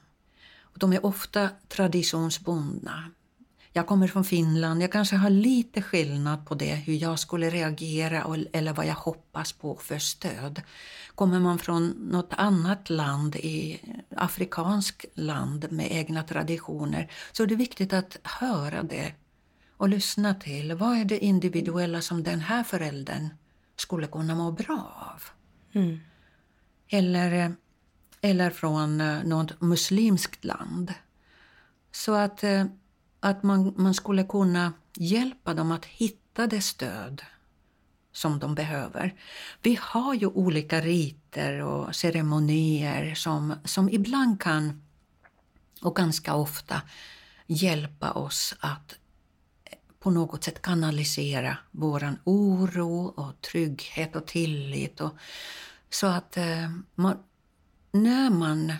[0.59, 3.11] Och de är ofta traditionsbundna.
[3.77, 8.35] Jag kommer från Finland, jag kanske har lite skillnad på det, hur jag skulle reagera
[8.53, 10.61] eller vad jag hoppas på för stöd.
[11.15, 13.81] Kommer man från något annat land, i
[14.15, 19.13] afrikansk land med egna traditioner, så är det viktigt att höra det
[19.77, 20.73] och lyssna till.
[20.73, 23.29] Vad är det individuella som den här föräldern
[23.75, 25.23] skulle kunna må bra av?
[25.81, 25.99] Mm.
[26.89, 27.55] Eller,
[28.21, 30.93] eller från eh, något muslimskt land.
[31.91, 32.65] Så att eh,
[33.25, 37.21] att man, man skulle kunna hjälpa dem att hitta det stöd
[38.11, 39.13] som de behöver.
[39.61, 44.81] Vi har ju olika riter och ceremonier som, som ibland kan,
[45.81, 46.81] och ganska ofta,
[47.47, 48.95] hjälpa oss att
[49.99, 55.01] på något sätt kanalisera vår oro och trygghet och tillit.
[55.01, 55.17] Och,
[55.89, 57.17] så att eh, man,
[57.91, 58.73] när man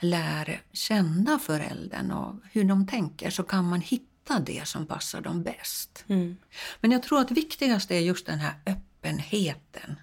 [0.00, 5.42] lär känna föräldern och hur de tänker så kan man hitta det som passar dem
[5.42, 6.04] bäst.
[6.08, 6.36] Mm.
[6.80, 10.00] Men jag tror att viktigast är just den här öppenheten.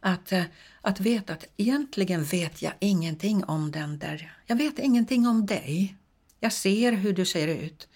[0.00, 0.44] Att, eh,
[0.80, 4.36] att veta att egentligen vet jag ingenting om den där.
[4.46, 5.96] Jag vet ingenting om dig.
[6.40, 7.88] Jag ser hur du ser ut.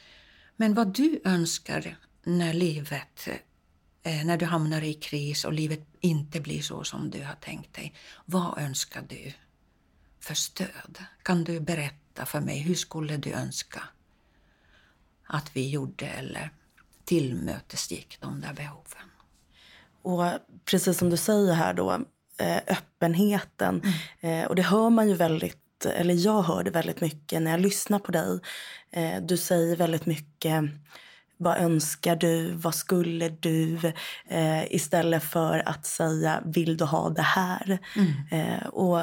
[0.56, 3.28] Men vad du önskar när livet
[4.02, 7.74] eh, när du hamnar i kris och livet inte blir så som du har tänkt
[7.74, 7.94] dig.
[8.24, 9.32] Vad önskar du?
[10.20, 10.98] För stöd?
[11.22, 13.82] Kan du berätta för mig, hur skulle du önska
[15.26, 16.50] att vi gjorde eller
[17.04, 19.10] tillmötesgick de där behoven?
[20.02, 20.24] Och
[20.64, 21.92] precis som du säger här då,
[22.38, 23.82] eh, öppenheten.
[24.20, 24.42] Mm.
[24.42, 27.60] Eh, och det hör man ju väldigt, eller jag hör det väldigt mycket när jag
[27.60, 28.40] lyssnar på dig.
[28.90, 30.64] Eh, du säger väldigt mycket
[31.40, 32.52] vad önskar du?
[32.52, 33.92] Vad skulle du?
[34.26, 37.78] Eh, istället för att säga vill du ha det här?
[37.96, 38.12] Mm.
[38.30, 39.00] Eh, och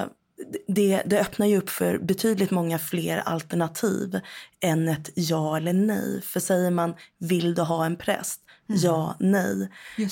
[0.67, 4.19] det, det öppnar ju upp för betydligt många fler alternativ
[4.59, 6.21] än ett ja eller nej.
[6.21, 8.41] För säger man vill du ha en präst?
[8.69, 8.81] Mm.
[8.81, 9.69] Ja, nej.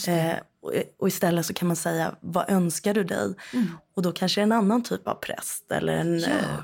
[0.07, 3.33] Eh, och, och, istället så kan man säga vad önskar du dig?
[3.53, 3.67] Mm.
[3.95, 6.27] Och då kanske en annan typ av präst eller en, ja.
[6.27, 6.59] eh,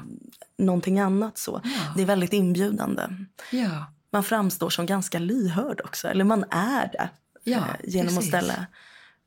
[0.58, 1.62] någonting annat så.
[1.64, 1.94] Ja.
[1.96, 3.04] Det är väldigt inbjudande.
[3.52, 3.86] Ja.
[4.12, 6.08] man framstår som ganska lyhörd också.
[6.08, 7.10] Eller man är det.
[7.52, 8.18] Eh, genom precis.
[8.18, 8.66] att ställa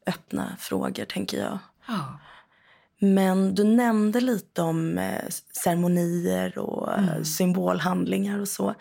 [0.07, 1.59] öppna frågor, tänker jag.
[3.05, 5.29] Men du nämnde lite om eh,
[5.65, 8.75] ceremonier och eh, symbolhandlingar och så.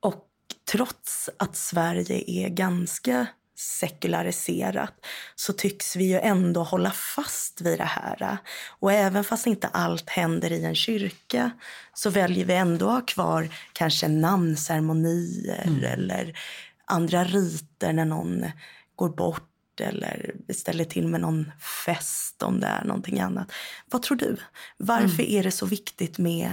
[0.00, 0.24] Och
[0.72, 4.94] trots att Sverige är ganska sekulariserat
[5.34, 8.38] så tycks vi ju ändå hålla fast vid det här.
[8.80, 11.50] Och även fast inte allt händer i en kyrka
[11.94, 16.38] så väljer vi ändå att ha kvar kanske namnceremonier eller
[16.84, 18.44] andra riter när någon
[18.96, 19.47] går bort
[19.80, 21.52] eller ställer till med någon
[21.84, 23.52] fest om det är någonting annat.
[23.90, 24.36] Vad tror du?
[24.76, 26.52] Varför är det så viktigt med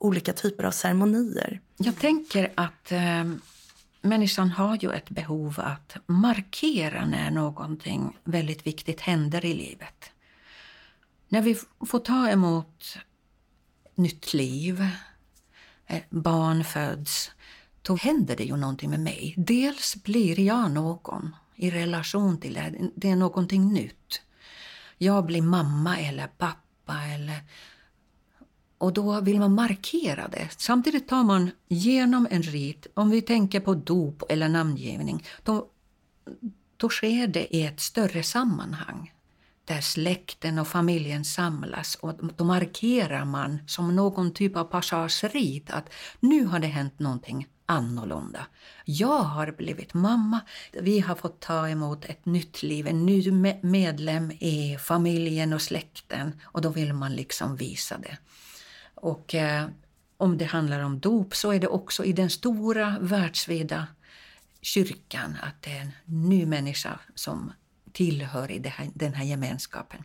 [0.00, 1.60] olika typer av ceremonier?
[1.76, 3.24] Jag tänker att eh,
[4.00, 10.10] människan har ju ett behov att markera när någonting väldigt viktigt händer i livet.
[11.28, 12.98] När vi får ta emot
[13.94, 14.86] nytt liv,
[15.86, 17.30] eh, barn föds,
[17.82, 19.34] då händer det ju någonting med mig.
[19.36, 22.90] Dels blir jag någon i relation till det.
[22.94, 24.22] Det är någonting nytt.
[24.98, 27.40] Jag blir mamma eller pappa eller
[28.78, 30.48] och då vill man markera det.
[30.56, 35.66] Samtidigt tar man genom en rit, om vi tänker på dop eller namngivning, då,
[36.76, 39.12] då sker det i ett större sammanhang
[39.64, 45.88] där släkten och familjen samlas och då markerar man som någon typ av passagerit att
[46.20, 48.46] nu har det hänt någonting annorlunda.
[48.84, 50.40] Jag har blivit mamma,
[50.72, 53.30] vi har fått ta emot ett nytt liv, en ny
[53.62, 58.18] medlem i familjen och släkten och då vill man liksom visa det.
[58.94, 59.68] Och eh,
[60.16, 63.86] om det handlar om dop så är det också i den stora världsvida
[64.60, 67.52] kyrkan att det är en ny människa som
[67.92, 70.04] tillhör i det här, den här gemenskapen.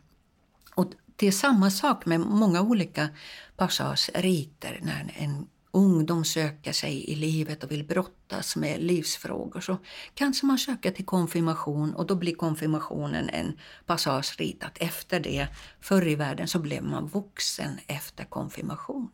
[0.74, 3.08] Och det är samma sak med många olika
[3.56, 9.78] passageriter när en ungdom söker sig i livet och vill brottas med livsfrågor så
[10.14, 15.48] kanske man söker till konfirmation och då blir konfirmationen en passage ritat efter det,
[15.80, 19.10] förr i världen så blev man vuxen efter konfirmationen.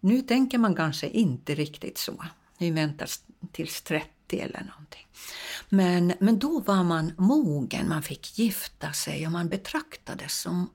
[0.00, 2.24] Nu tänker man kanske inte riktigt så.
[2.58, 3.08] Nu väntar
[3.52, 5.06] tills 30 eller någonting.
[5.68, 10.70] Men, men då var man mogen, man fick gifta sig och man betraktades som,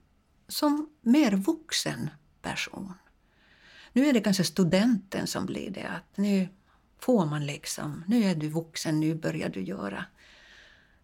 [0.48, 2.10] som mer vuxen
[2.42, 2.92] person.
[3.96, 6.48] Nu är det kanske studenten som blir det, att nu
[6.98, 10.04] får man liksom, nu är du vuxen, nu börjar du göra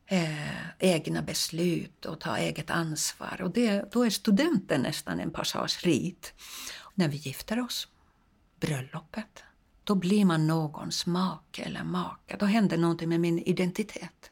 [0.06, 3.40] eh, egna beslut och ta eget ansvar.
[3.42, 6.32] Och det, då är studenten nästan en passagerit.
[6.94, 7.88] När vi gifter oss,
[8.60, 9.44] bröllopet,
[9.84, 12.36] då blir man någons make eller maka.
[12.36, 14.30] Då händer någonting med min identitet.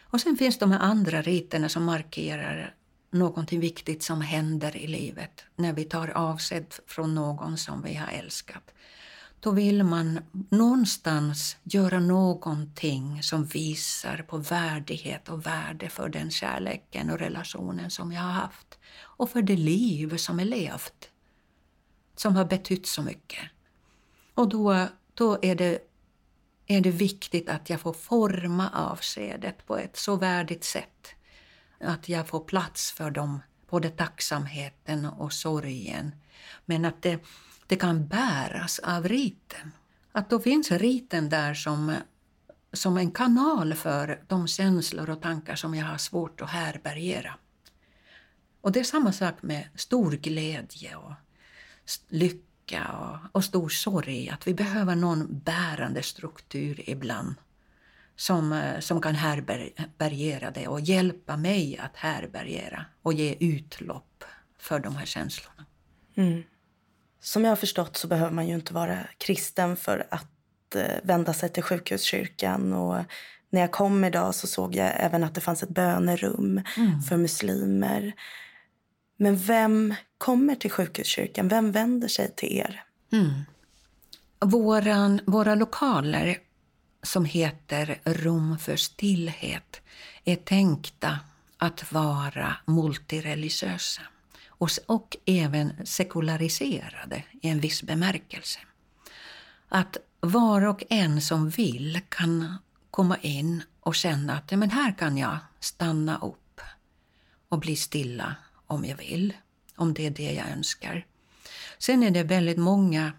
[0.00, 2.74] Och sen finns de här andra riterna som markerar
[3.14, 8.08] någonting viktigt som händer i livet när vi tar avsked från någon som vi har
[8.08, 8.74] älskat.
[9.40, 17.10] Då vill man någonstans göra någonting som visar på värdighet och värde för den kärleken
[17.10, 21.10] och relationen som jag har haft och för det liv som är levt,
[22.16, 23.44] som har betytt så mycket.
[24.34, 25.78] Och då, då är, det,
[26.66, 31.13] är det viktigt att jag får forma avskedet på ett så värdigt sätt
[31.84, 36.12] att jag får plats för dem, både tacksamheten och sorgen.
[36.64, 37.24] Men att det,
[37.66, 39.72] det kan bäras av riten.
[40.12, 41.94] Att då finns riten där som,
[42.72, 47.34] som en kanal för de känslor och tankar som jag har svårt att härbärgera.
[48.60, 51.12] Och det är samma sak med stor glädje och
[52.08, 54.28] lycka och, och stor sorg.
[54.28, 57.34] Att vi behöver någon bärande struktur ibland
[58.16, 64.24] som, som kan härbärgera det och hjälpa mig att härbärgera och ge utlopp
[64.58, 65.64] för de här känslorna.
[66.16, 66.42] Mm.
[67.20, 71.32] Som jag har förstått så behöver man ju inte vara kristen för att eh, vända
[71.32, 72.72] sig till sjukhuskyrkan.
[72.72, 73.04] Och
[73.50, 77.02] när jag kom idag så såg jag även att det fanns ett bönerum Mm.
[77.02, 78.12] för muslimer.
[79.16, 81.48] Men vem kommer till sjukhuskyrkan?
[81.48, 82.82] Vem vänder sig till er?
[83.12, 83.30] Mm.
[84.40, 86.38] Våran, våra lokaler
[87.04, 89.80] som heter Rum för stillhet
[90.24, 91.18] är tänkta
[91.58, 94.02] att vara multireligiösa
[94.48, 98.58] och, och även sekulariserade i en viss bemärkelse.
[99.68, 102.58] Att var och en som vill kan
[102.90, 106.60] komma in och känna att men här kan jag stanna upp
[107.48, 108.34] och bli stilla
[108.66, 109.32] om jag vill,
[109.76, 111.06] om det är det jag önskar.
[111.78, 113.12] Sen är det väldigt många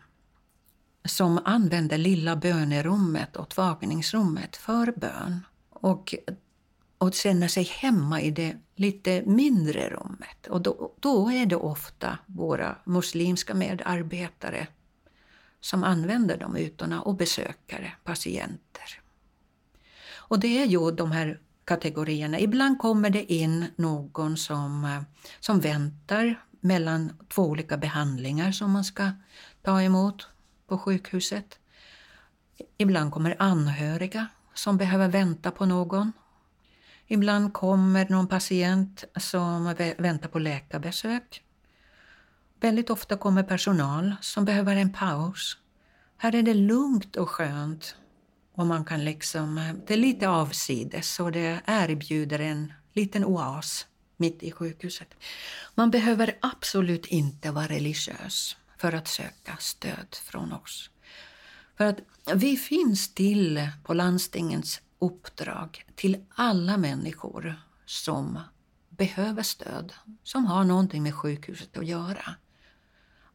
[1.05, 6.15] som använder lilla bönerummet och tvagningsrummet för bön och,
[6.97, 10.47] och känner sig hemma i det lite mindre rummet.
[10.49, 14.67] Och då, då är det ofta våra muslimska medarbetare
[15.61, 19.01] som använder de ytorna och besökare, patienter.
[20.07, 22.39] Och det är ju de här kategorierna.
[22.39, 25.03] Ibland kommer det in någon som,
[25.39, 29.11] som väntar mellan två olika behandlingar som man ska
[29.61, 30.27] ta emot
[30.67, 31.59] på sjukhuset.
[32.77, 36.11] Ibland kommer anhöriga som behöver vänta på någon.
[37.07, 41.43] Ibland kommer någon patient som väntar på läkarbesök.
[42.59, 45.57] Väldigt ofta kommer personal som behöver en paus.
[46.17, 47.95] Här är det lugnt och skönt
[48.55, 53.87] och man kan liksom, det är lite avsides och det erbjuder en liten oas
[54.17, 55.13] mitt i sjukhuset.
[55.75, 60.89] Man behöver absolut inte vara religiös för att söka stöd från oss.
[61.77, 61.99] För att
[62.35, 67.55] vi finns till på landstingens uppdrag till alla människor
[67.85, 68.39] som
[68.89, 72.35] behöver stöd, som har någonting med sjukhuset att göra.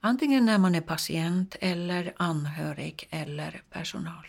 [0.00, 4.26] Antingen när man är patient eller anhörig eller personal.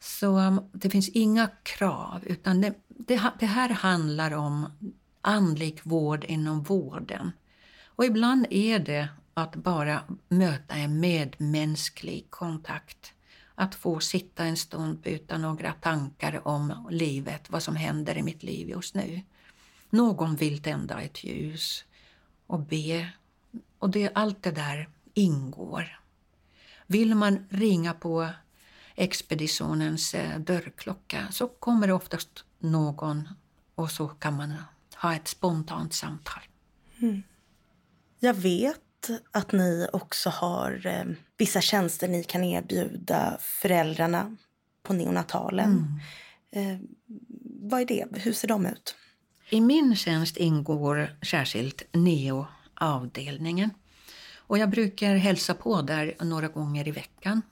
[0.00, 4.72] Så um, det finns inga krav, utan det, det, det här handlar om
[5.20, 7.32] andlig vård inom vården.
[7.86, 13.12] Och ibland är det att bara möta en medmänsklig kontakt.
[13.54, 18.42] Att få sitta en stund utan några tankar om livet, vad som händer i mitt
[18.42, 19.20] liv just nu.
[19.90, 21.84] Någon vill tända ett ljus
[22.46, 23.08] och be.
[23.78, 26.00] Och det, allt det där ingår.
[26.86, 28.28] Vill man ringa på
[28.94, 33.28] expeditionens eh, dörrklocka så kommer det oftast någon
[33.74, 34.54] och så kan man
[34.96, 36.42] ha ett spontant samtal.
[36.98, 37.22] Mm.
[38.18, 38.80] Jag vet
[39.32, 41.04] att ni också har eh,
[41.36, 44.36] vissa tjänster ni kan erbjuda föräldrarna
[44.82, 46.00] på neonatalen.
[46.52, 46.74] Mm.
[46.74, 46.80] Eh,
[47.62, 48.06] vad är det?
[48.12, 48.96] Hur ser de ut?
[49.50, 53.70] I min tjänst ingår särskilt neo-avdelningen.
[54.36, 57.42] Och jag brukar hälsa på där några gånger i veckan.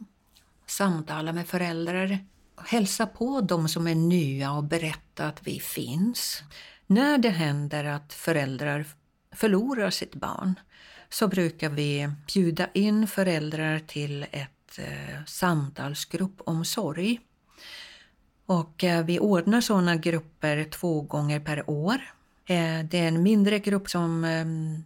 [0.67, 2.19] Samtala med föräldrar.
[2.67, 6.43] Hälsa på de som är nya och berätta att vi finns.
[6.87, 8.85] När det händer att föräldrar
[9.33, 10.55] förlorar sitt barn
[11.11, 17.21] så brukar vi bjuda in föräldrar till ett eh, samtalsgrupp om sorg.
[18.47, 21.95] Och eh, vi ordnar sådana grupper två gånger per år.
[22.47, 24.85] Eh, det är en mindre grupp som ehm,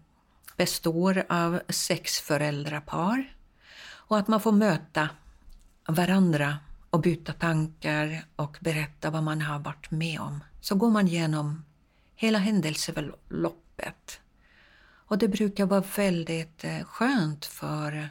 [0.57, 3.37] består av sex föräldrapar.
[3.85, 5.09] Och att man får möta
[5.89, 6.59] varandra
[6.91, 10.45] och byta tankar och berätta vad man har varit med om.
[10.61, 11.65] Så går man igenom
[12.15, 14.22] hela händelseförloppet.
[15.13, 18.09] Och det brukar vara väldigt eh, skönt för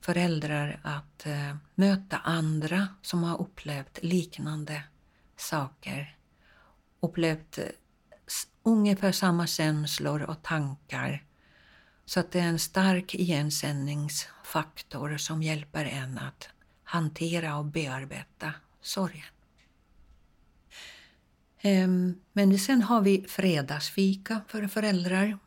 [0.00, 4.82] föräldrar att eh, möta andra som har upplevt liknande
[5.36, 6.16] saker.
[7.00, 7.64] Upplevt eh,
[8.62, 11.24] ungefär samma känslor och tankar.
[12.04, 16.48] Så att det är en stark igensändningsfaktor som hjälper en att
[16.84, 19.24] hantera och bearbeta sorgen.
[21.60, 25.38] Ehm, men sen har vi fredagsfika för föräldrar.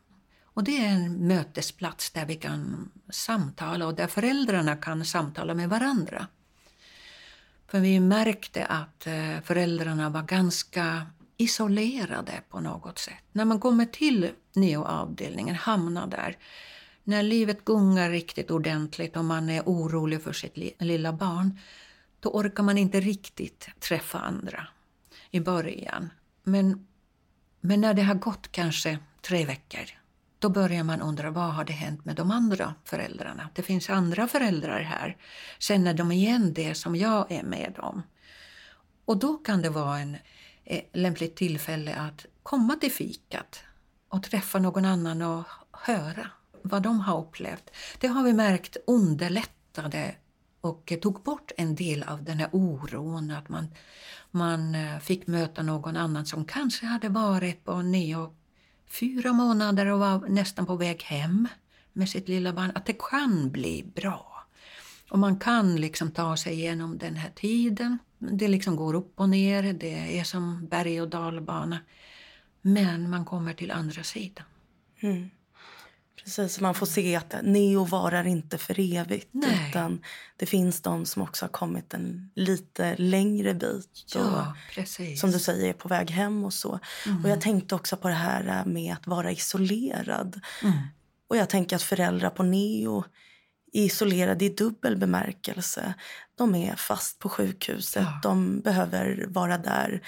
[0.54, 5.68] Och det är en mötesplats där vi kan samtala och där föräldrarna kan samtala med
[5.68, 6.26] varandra.
[7.66, 13.24] För vi märkte att eh, föräldrarna var ganska isolerade på något sätt.
[13.32, 16.38] När man kommer till neoavdelningen, hamnar där,
[17.04, 21.58] när livet gungar riktigt ordentligt och man är orolig för sitt lilla barn,
[22.20, 24.66] då orkar man inte riktigt träffa andra
[25.30, 26.10] i början.
[26.42, 26.86] Men,
[27.60, 30.03] men när det har gått kanske tre veckor,
[30.44, 33.48] då börjar man undra vad har det hänt med de andra föräldrarna?
[33.54, 35.16] Det finns andra föräldrar här.
[35.58, 38.02] Känner de igen det som jag är med om?
[39.04, 40.16] Och då kan det vara en
[40.64, 43.62] eh, lämpligt tillfälle att komma till fikat
[44.08, 46.30] och träffa någon annan och höra
[46.62, 47.70] vad de har upplevt.
[48.00, 50.14] Det har vi märkt underlättade
[50.60, 53.68] och tog bort en del av den här oron att man,
[54.30, 58.34] man eh, fick möta någon annan som kanske hade varit på neo
[58.86, 61.48] fyra månader och var nästan på väg hem
[61.92, 62.72] med sitt lilla barn.
[62.74, 64.46] Att det kan bli bra.
[65.10, 67.98] Och man kan liksom ta sig igenom den här tiden.
[68.18, 71.78] Det liksom går upp och ner, det är som berg och dalbana.
[72.62, 74.44] Men man kommer till andra sidan.
[75.00, 75.30] Mm.
[76.22, 79.28] Precis, man får se att neo varar inte för evigt.
[79.32, 79.68] Nej.
[79.68, 80.02] Utan
[80.36, 84.04] det finns de som också har kommit en lite längre bit.
[84.14, 85.20] Ja, precis.
[85.20, 86.78] Som du säger, är på väg hem och så.
[87.06, 87.24] Mm.
[87.24, 90.40] Och jag tänkte också på det här med att vara isolerad.
[90.62, 90.78] Mm.
[91.28, 93.04] Och jag tänker att föräldrar på neo
[93.72, 95.94] är isolerade i dubbel bemärkelse.
[96.34, 98.02] De är fast på sjukhuset.
[98.02, 98.20] Ja.
[98.22, 100.02] De behöver vara där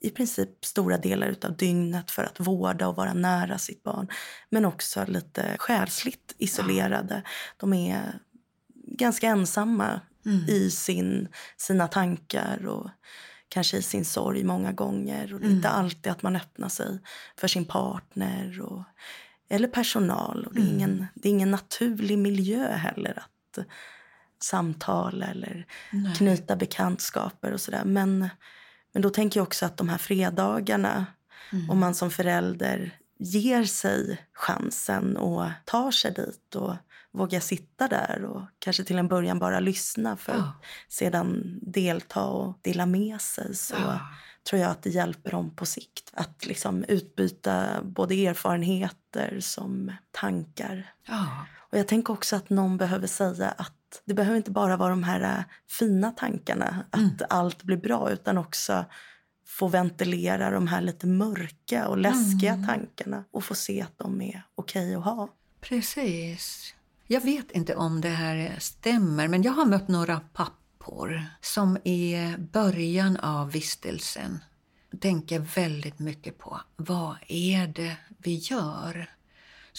[0.00, 4.08] i princip stora delar av dygnet för att vårda och vara nära sitt barn.
[4.50, 7.22] Men också lite själsligt isolerade.
[7.56, 8.18] De är
[8.98, 10.44] ganska ensamma mm.
[10.48, 12.90] i sin, sina tankar och
[13.48, 15.34] kanske i sin sorg många gånger.
[15.34, 15.80] Och är inte mm.
[15.80, 16.98] alltid att man öppnar sig
[17.36, 18.82] för sin partner och,
[19.48, 20.46] eller personal.
[20.46, 20.74] Och det, är mm.
[20.74, 23.66] ingen, det är ingen naturlig miljö heller att
[24.42, 26.14] samtala eller Nej.
[26.14, 27.84] knyta bekantskaper och sådär.
[27.84, 28.28] Men,
[28.92, 31.06] men då tänker jag också att de här fredagarna,
[31.52, 31.70] mm.
[31.70, 36.74] om man som förälder ger sig chansen och tar sig dit och
[37.12, 42.58] vågar sitta där och kanske till en början bara lyssna för att sedan delta och
[42.62, 44.00] dela med sig så ja.
[44.48, 46.10] tror jag att det hjälper dem på sikt.
[46.12, 50.92] Att liksom utbyta både erfarenheter som tankar.
[51.08, 51.46] Ja.
[51.56, 53.72] Och jag tänker också att någon behöver säga att
[54.04, 57.16] det behöver inte bara vara de här äh, fina tankarna, att mm.
[57.28, 58.84] allt blir bra, utan också
[59.46, 62.66] få ventilera de här lite mörka och läskiga mm.
[62.66, 65.28] tankarna och få se att de är okej okay att ha.
[65.60, 66.74] Precis.
[67.06, 72.34] Jag vet inte om det här stämmer, men jag har mött några pappor som i
[72.52, 74.38] början av vistelsen
[75.00, 79.10] tänker väldigt mycket på vad är det vi gör?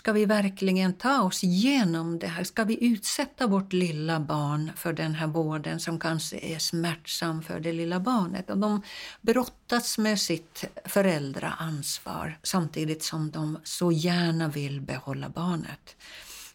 [0.01, 2.43] Ska vi verkligen ta oss igenom det här?
[2.43, 7.59] Ska vi utsätta vårt lilla barn för den här vården som kanske är smärtsam för
[7.59, 8.49] det lilla barnet?
[8.49, 8.81] Och de
[9.21, 15.95] brottas med sitt föräldraansvar samtidigt som de så gärna vill behålla barnet.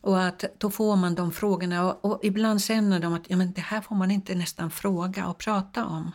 [0.01, 3.53] Och att då får man de frågorna och, och ibland känner de att ja, men
[3.53, 6.11] det här får man inte nästan fråga och prata om.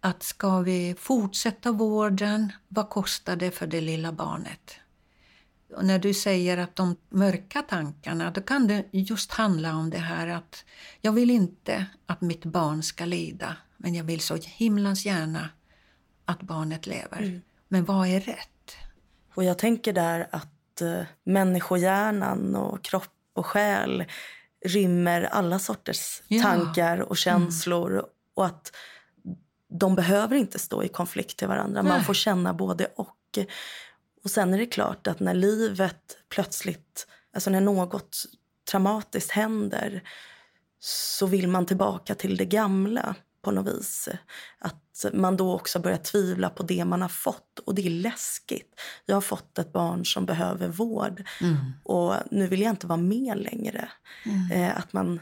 [0.00, 4.78] Att ska vi fortsätta vården, vad kostar det för det lilla barnet?
[5.80, 10.28] När du säger att de mörka tankarna, då kan det just handla om det här
[10.28, 10.64] att
[11.00, 15.48] jag vill inte att mitt barn ska lida, men jag vill så himlans gärna
[16.24, 17.18] att barnet lever.
[17.22, 17.42] Mm.
[17.68, 18.76] Men vad är rätt?
[19.34, 24.04] Och jag tänker där att uh, människohjärnan och kropp och själ
[24.64, 26.42] rymmer alla sorters ja.
[26.42, 28.04] tankar och känslor mm.
[28.34, 28.72] och att
[29.68, 31.82] de behöver inte stå i konflikt till varandra.
[31.82, 31.92] Nej.
[31.92, 33.16] Man får känna både och.
[34.24, 38.24] Och sen är det klart att när livet plötsligt, alltså när något
[38.70, 40.02] traumatiskt händer
[40.80, 44.08] så vill man tillbaka till det gamla på något vis.
[44.58, 47.58] Att man då också börjar tvivla på det man har fått.
[47.58, 48.80] Och det är läskigt.
[49.06, 51.56] Jag har fått ett barn som behöver vård mm.
[51.84, 53.88] och nu vill jag inte vara med längre.
[54.24, 54.50] Mm.
[54.50, 55.20] Eh, att man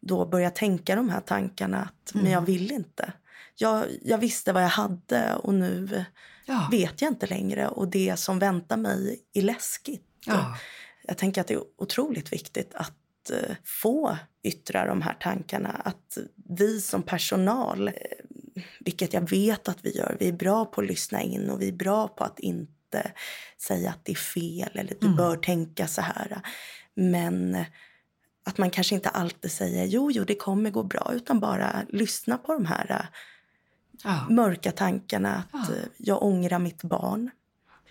[0.00, 2.24] då börjar tänka de här tankarna att mm.
[2.24, 3.12] men jag vill inte.
[3.56, 6.04] Jag, jag visste vad jag hade och nu
[6.48, 6.68] ja.
[6.70, 7.68] vet jag inte längre.
[7.68, 10.06] Och det som väntar mig är läskigt.
[10.26, 10.56] Ja.
[11.02, 15.68] Jag tänker att det är otroligt viktigt att uh, få yttra de här tankarna.
[15.68, 16.18] Att
[16.48, 20.86] vi som personal, uh, vilket jag vet att vi gör, vi är bra på att
[20.86, 23.12] lyssna in och vi är bra på att inte
[23.62, 25.16] säga att det är fel eller du mm.
[25.16, 26.42] bör tänka så här.
[26.94, 27.64] Men
[28.48, 32.38] att man kanske inte alltid säger jo, jo, det kommer gå bra, utan bara lyssna
[32.38, 33.08] på de här
[34.04, 34.26] ja.
[34.30, 35.74] mörka tankarna att ja.
[35.74, 37.30] Eh, jag ångrar mitt barn.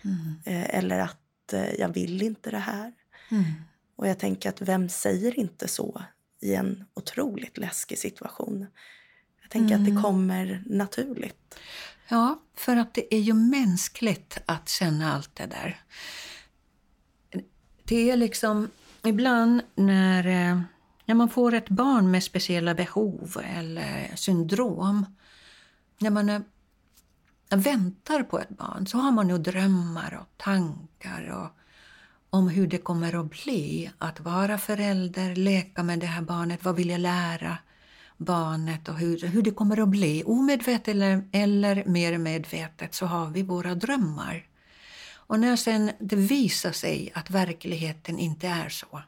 [0.01, 0.35] Mm.
[0.45, 2.93] Eh, eller att eh, jag vill inte det här.
[3.31, 3.43] Mm.
[3.95, 6.01] Och jag tänker att vem säger inte så
[6.39, 8.67] i en otroligt läskig situation?
[9.41, 9.81] Jag tänker mm.
[9.81, 10.03] att det mm.
[10.03, 11.55] kommer naturligt.
[12.07, 15.81] Ja, för att det är ju mänskligt att känna allt det där.
[17.83, 18.69] Det är liksom
[19.03, 20.23] ibland när,
[21.05, 25.05] när man får ett barn med speciella behov eller syndrom
[25.99, 26.41] när man är,
[27.49, 31.49] väntar på ett barn så har man ju drömmar och tankar och,
[32.29, 36.75] om hur det kommer att bli att vara förälder, leka med det här barnet, vad
[36.75, 37.57] vill jag lära
[38.17, 40.23] barnet och hur, hur det kommer att bli.
[40.23, 44.45] Omedvetet eller, eller mer medvetet så har vi våra drömmar.
[45.13, 49.01] Och när sen det visar sig att verkligheten inte är så,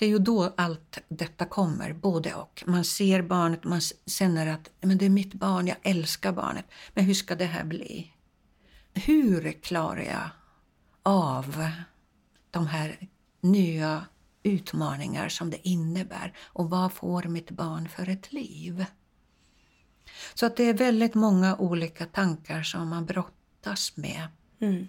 [0.00, 2.64] det är ju då allt detta kommer, både och.
[2.66, 6.64] Man ser barnet, man känner att men det är mitt barn, jag älskar barnet.
[6.94, 8.12] Men hur ska det här bli?
[8.94, 10.30] Hur klarar jag
[11.02, 11.70] av
[12.50, 13.08] de här
[13.40, 14.04] nya
[14.42, 18.84] utmaningar som det innebär och vad får mitt barn för ett liv?
[20.34, 24.28] Så att det är väldigt många olika tankar som man brottas med.
[24.60, 24.88] Mm.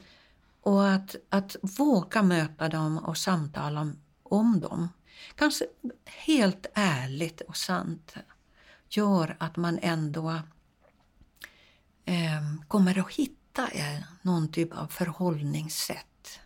[0.62, 4.90] Och att, att våga möta dem och samtala om, om dem
[5.36, 5.66] kanske
[6.06, 8.16] helt ärligt och sant
[8.90, 10.30] gör att man ändå
[12.06, 16.40] eh, kommer att hitta eh, någon typ av förhållningssätt.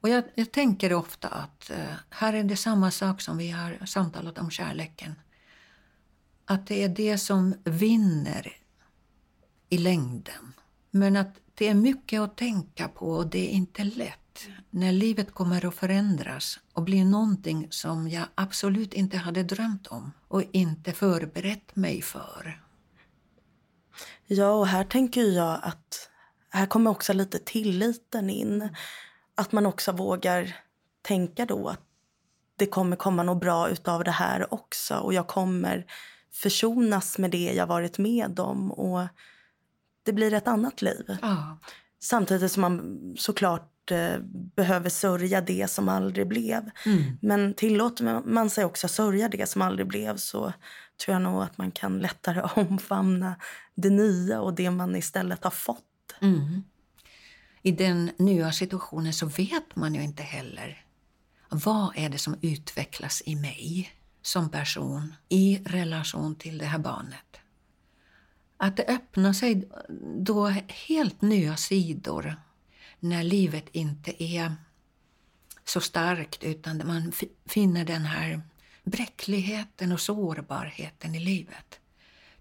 [0.00, 3.86] Och jag, jag tänker ofta att eh, här är det samma sak som vi har
[3.86, 5.14] samtalat om kärleken.
[6.44, 8.56] Att det är det som vinner
[9.68, 10.52] i längden.
[10.90, 14.27] Men att det är mycket att tänka på och det är inte lätt
[14.70, 20.12] när livet kommer att förändras och bli någonting som jag absolut inte hade drömt om
[20.28, 22.62] och inte förberett mig för.
[24.26, 26.10] Ja, och här tänker jag att
[26.50, 28.68] här kommer också lite tilliten in.
[29.34, 30.56] Att man också vågar
[31.02, 31.80] tänka då att
[32.56, 35.86] det kommer komma något bra utav det här också och jag kommer
[36.32, 39.06] försonas med det jag varit med om och
[40.02, 41.16] det blir ett annat liv.
[41.22, 41.58] Ja.
[42.00, 43.72] Samtidigt som man såklart
[44.56, 46.70] behöver sörja det som aldrig blev.
[46.86, 47.18] Mm.
[47.20, 50.52] Men tillåter man sig också sörja det som aldrig blev så
[51.04, 53.36] tror jag nog att man kan lättare omfamna
[53.74, 55.84] det nya och det man istället har fått.
[56.20, 56.62] Mm.
[57.62, 60.84] I den nya situationen så vet man ju inte heller
[61.48, 67.40] vad är det som utvecklas i mig som person i relation till det här barnet.
[68.56, 69.68] Att det öppnar sig
[70.16, 72.36] då helt nya sidor
[73.00, 74.54] när livet inte är
[75.64, 77.12] så starkt utan man
[77.46, 78.42] finner den här
[78.84, 81.80] bräckligheten och sårbarheten i livet.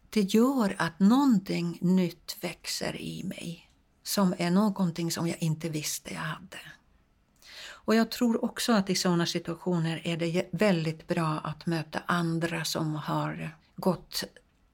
[0.10, 3.70] Det gör att någonting nytt växer i mig
[4.04, 6.60] som är någonting som jag inte visste jag hade.
[7.88, 12.66] Och jag tror också att i sådana situationer är det väldigt bra att möta andra
[12.66, 14.24] som har gått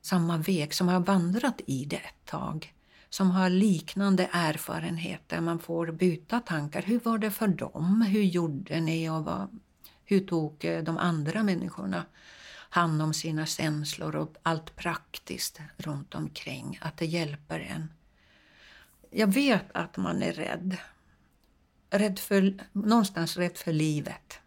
[0.01, 2.72] samma väg, som har vandrat i det ett tag.
[3.13, 5.41] Som har liknande erfarenheter.
[5.41, 6.81] Man får byta tankar.
[6.81, 8.01] Hur var det för dem?
[8.01, 9.09] Hur gjorde ni?
[9.09, 9.59] Och vad,
[10.05, 12.05] hur tog eh, de andra människorna
[12.69, 16.79] hand om sina känslor och allt praktiskt runt omkring?
[16.81, 17.91] Att det hjälper en.
[19.09, 20.77] Jag vet att man är rädd.
[21.89, 24.39] rädd för, någonstans rädd för livet.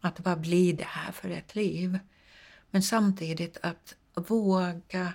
[0.00, 1.98] Att vad blir det här för ett liv?
[2.70, 5.12] Men samtidigt att våga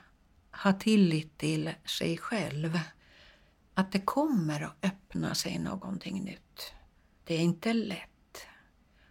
[0.54, 2.80] ha tillit till sig själv.
[3.74, 6.74] Att det kommer att öppna sig någonting nytt.
[7.24, 8.10] Det är inte lätt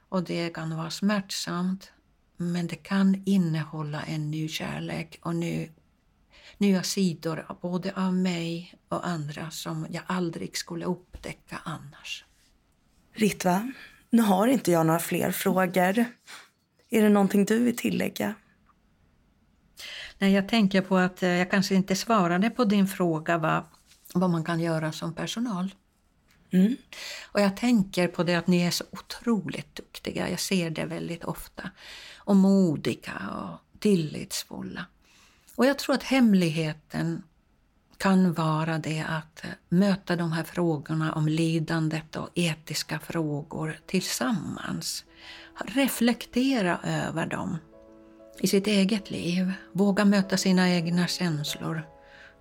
[0.09, 1.93] och det kan vara smärtsamt
[2.36, 5.70] men det kan innehålla en ny kärlek och ny,
[6.59, 12.24] nya sidor både av mig och andra som jag aldrig skulle upptäcka annars.
[13.12, 13.72] Ritva,
[14.11, 16.05] nu har inte jag några fler frågor.
[16.90, 18.34] Är det någonting du vill tillägga?
[20.23, 23.62] Nej, jag tänker på att eh, jag kanske inte svarade på din fråga vad,
[24.14, 25.75] vad man kan göra som personal.
[26.51, 26.77] Mm.
[27.33, 31.25] Och jag tänker på det att ni är så otroligt duktiga, jag ser det väldigt
[31.25, 31.70] ofta.
[32.16, 34.87] Och modiga och tillitsfulla.
[35.57, 37.23] Och jag tror att hemligheten
[37.97, 45.05] kan vara det att möta de här frågorna om lidandet och etiska frågor tillsammans.
[45.66, 47.59] Reflektera över dem
[48.43, 51.82] i sitt eget liv, våga möta sina egna känslor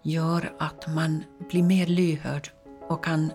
[0.01, 2.49] gör att man blir mer lyhörd
[2.89, 3.31] och kan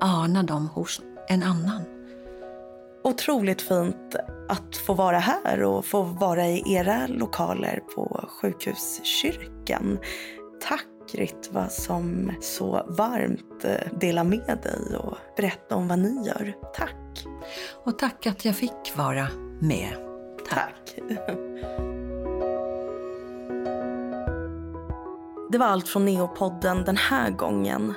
[0.00, 1.82] ana dem hos en annan.
[3.04, 4.16] Otroligt fint
[4.48, 9.98] att få vara här och få vara i era lokaler på Sjukhuskyrkan.
[10.68, 16.54] Tack Ritva som så varmt eh, delar med dig och berättar om vad ni gör.
[16.74, 17.26] Tack!
[17.84, 19.28] Och tack att jag fick vara
[19.60, 20.05] med.
[20.48, 20.98] Tack.
[25.50, 27.94] Det var allt från Neopodden den här gången.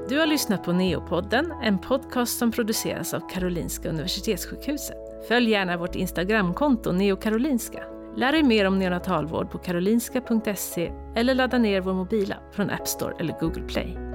[0.10, 5.28] Du har lyssnat på Neopodden, en podcast som produceras av Karolinska Universitetssjukhuset.
[5.28, 7.93] Följ gärna vårt Instagramkonto neokarolinska.
[8.16, 13.16] Lär dig mer om neonatalvård på karolinska.se eller ladda ner vår mobilapp från App Store
[13.20, 14.13] eller Google Play.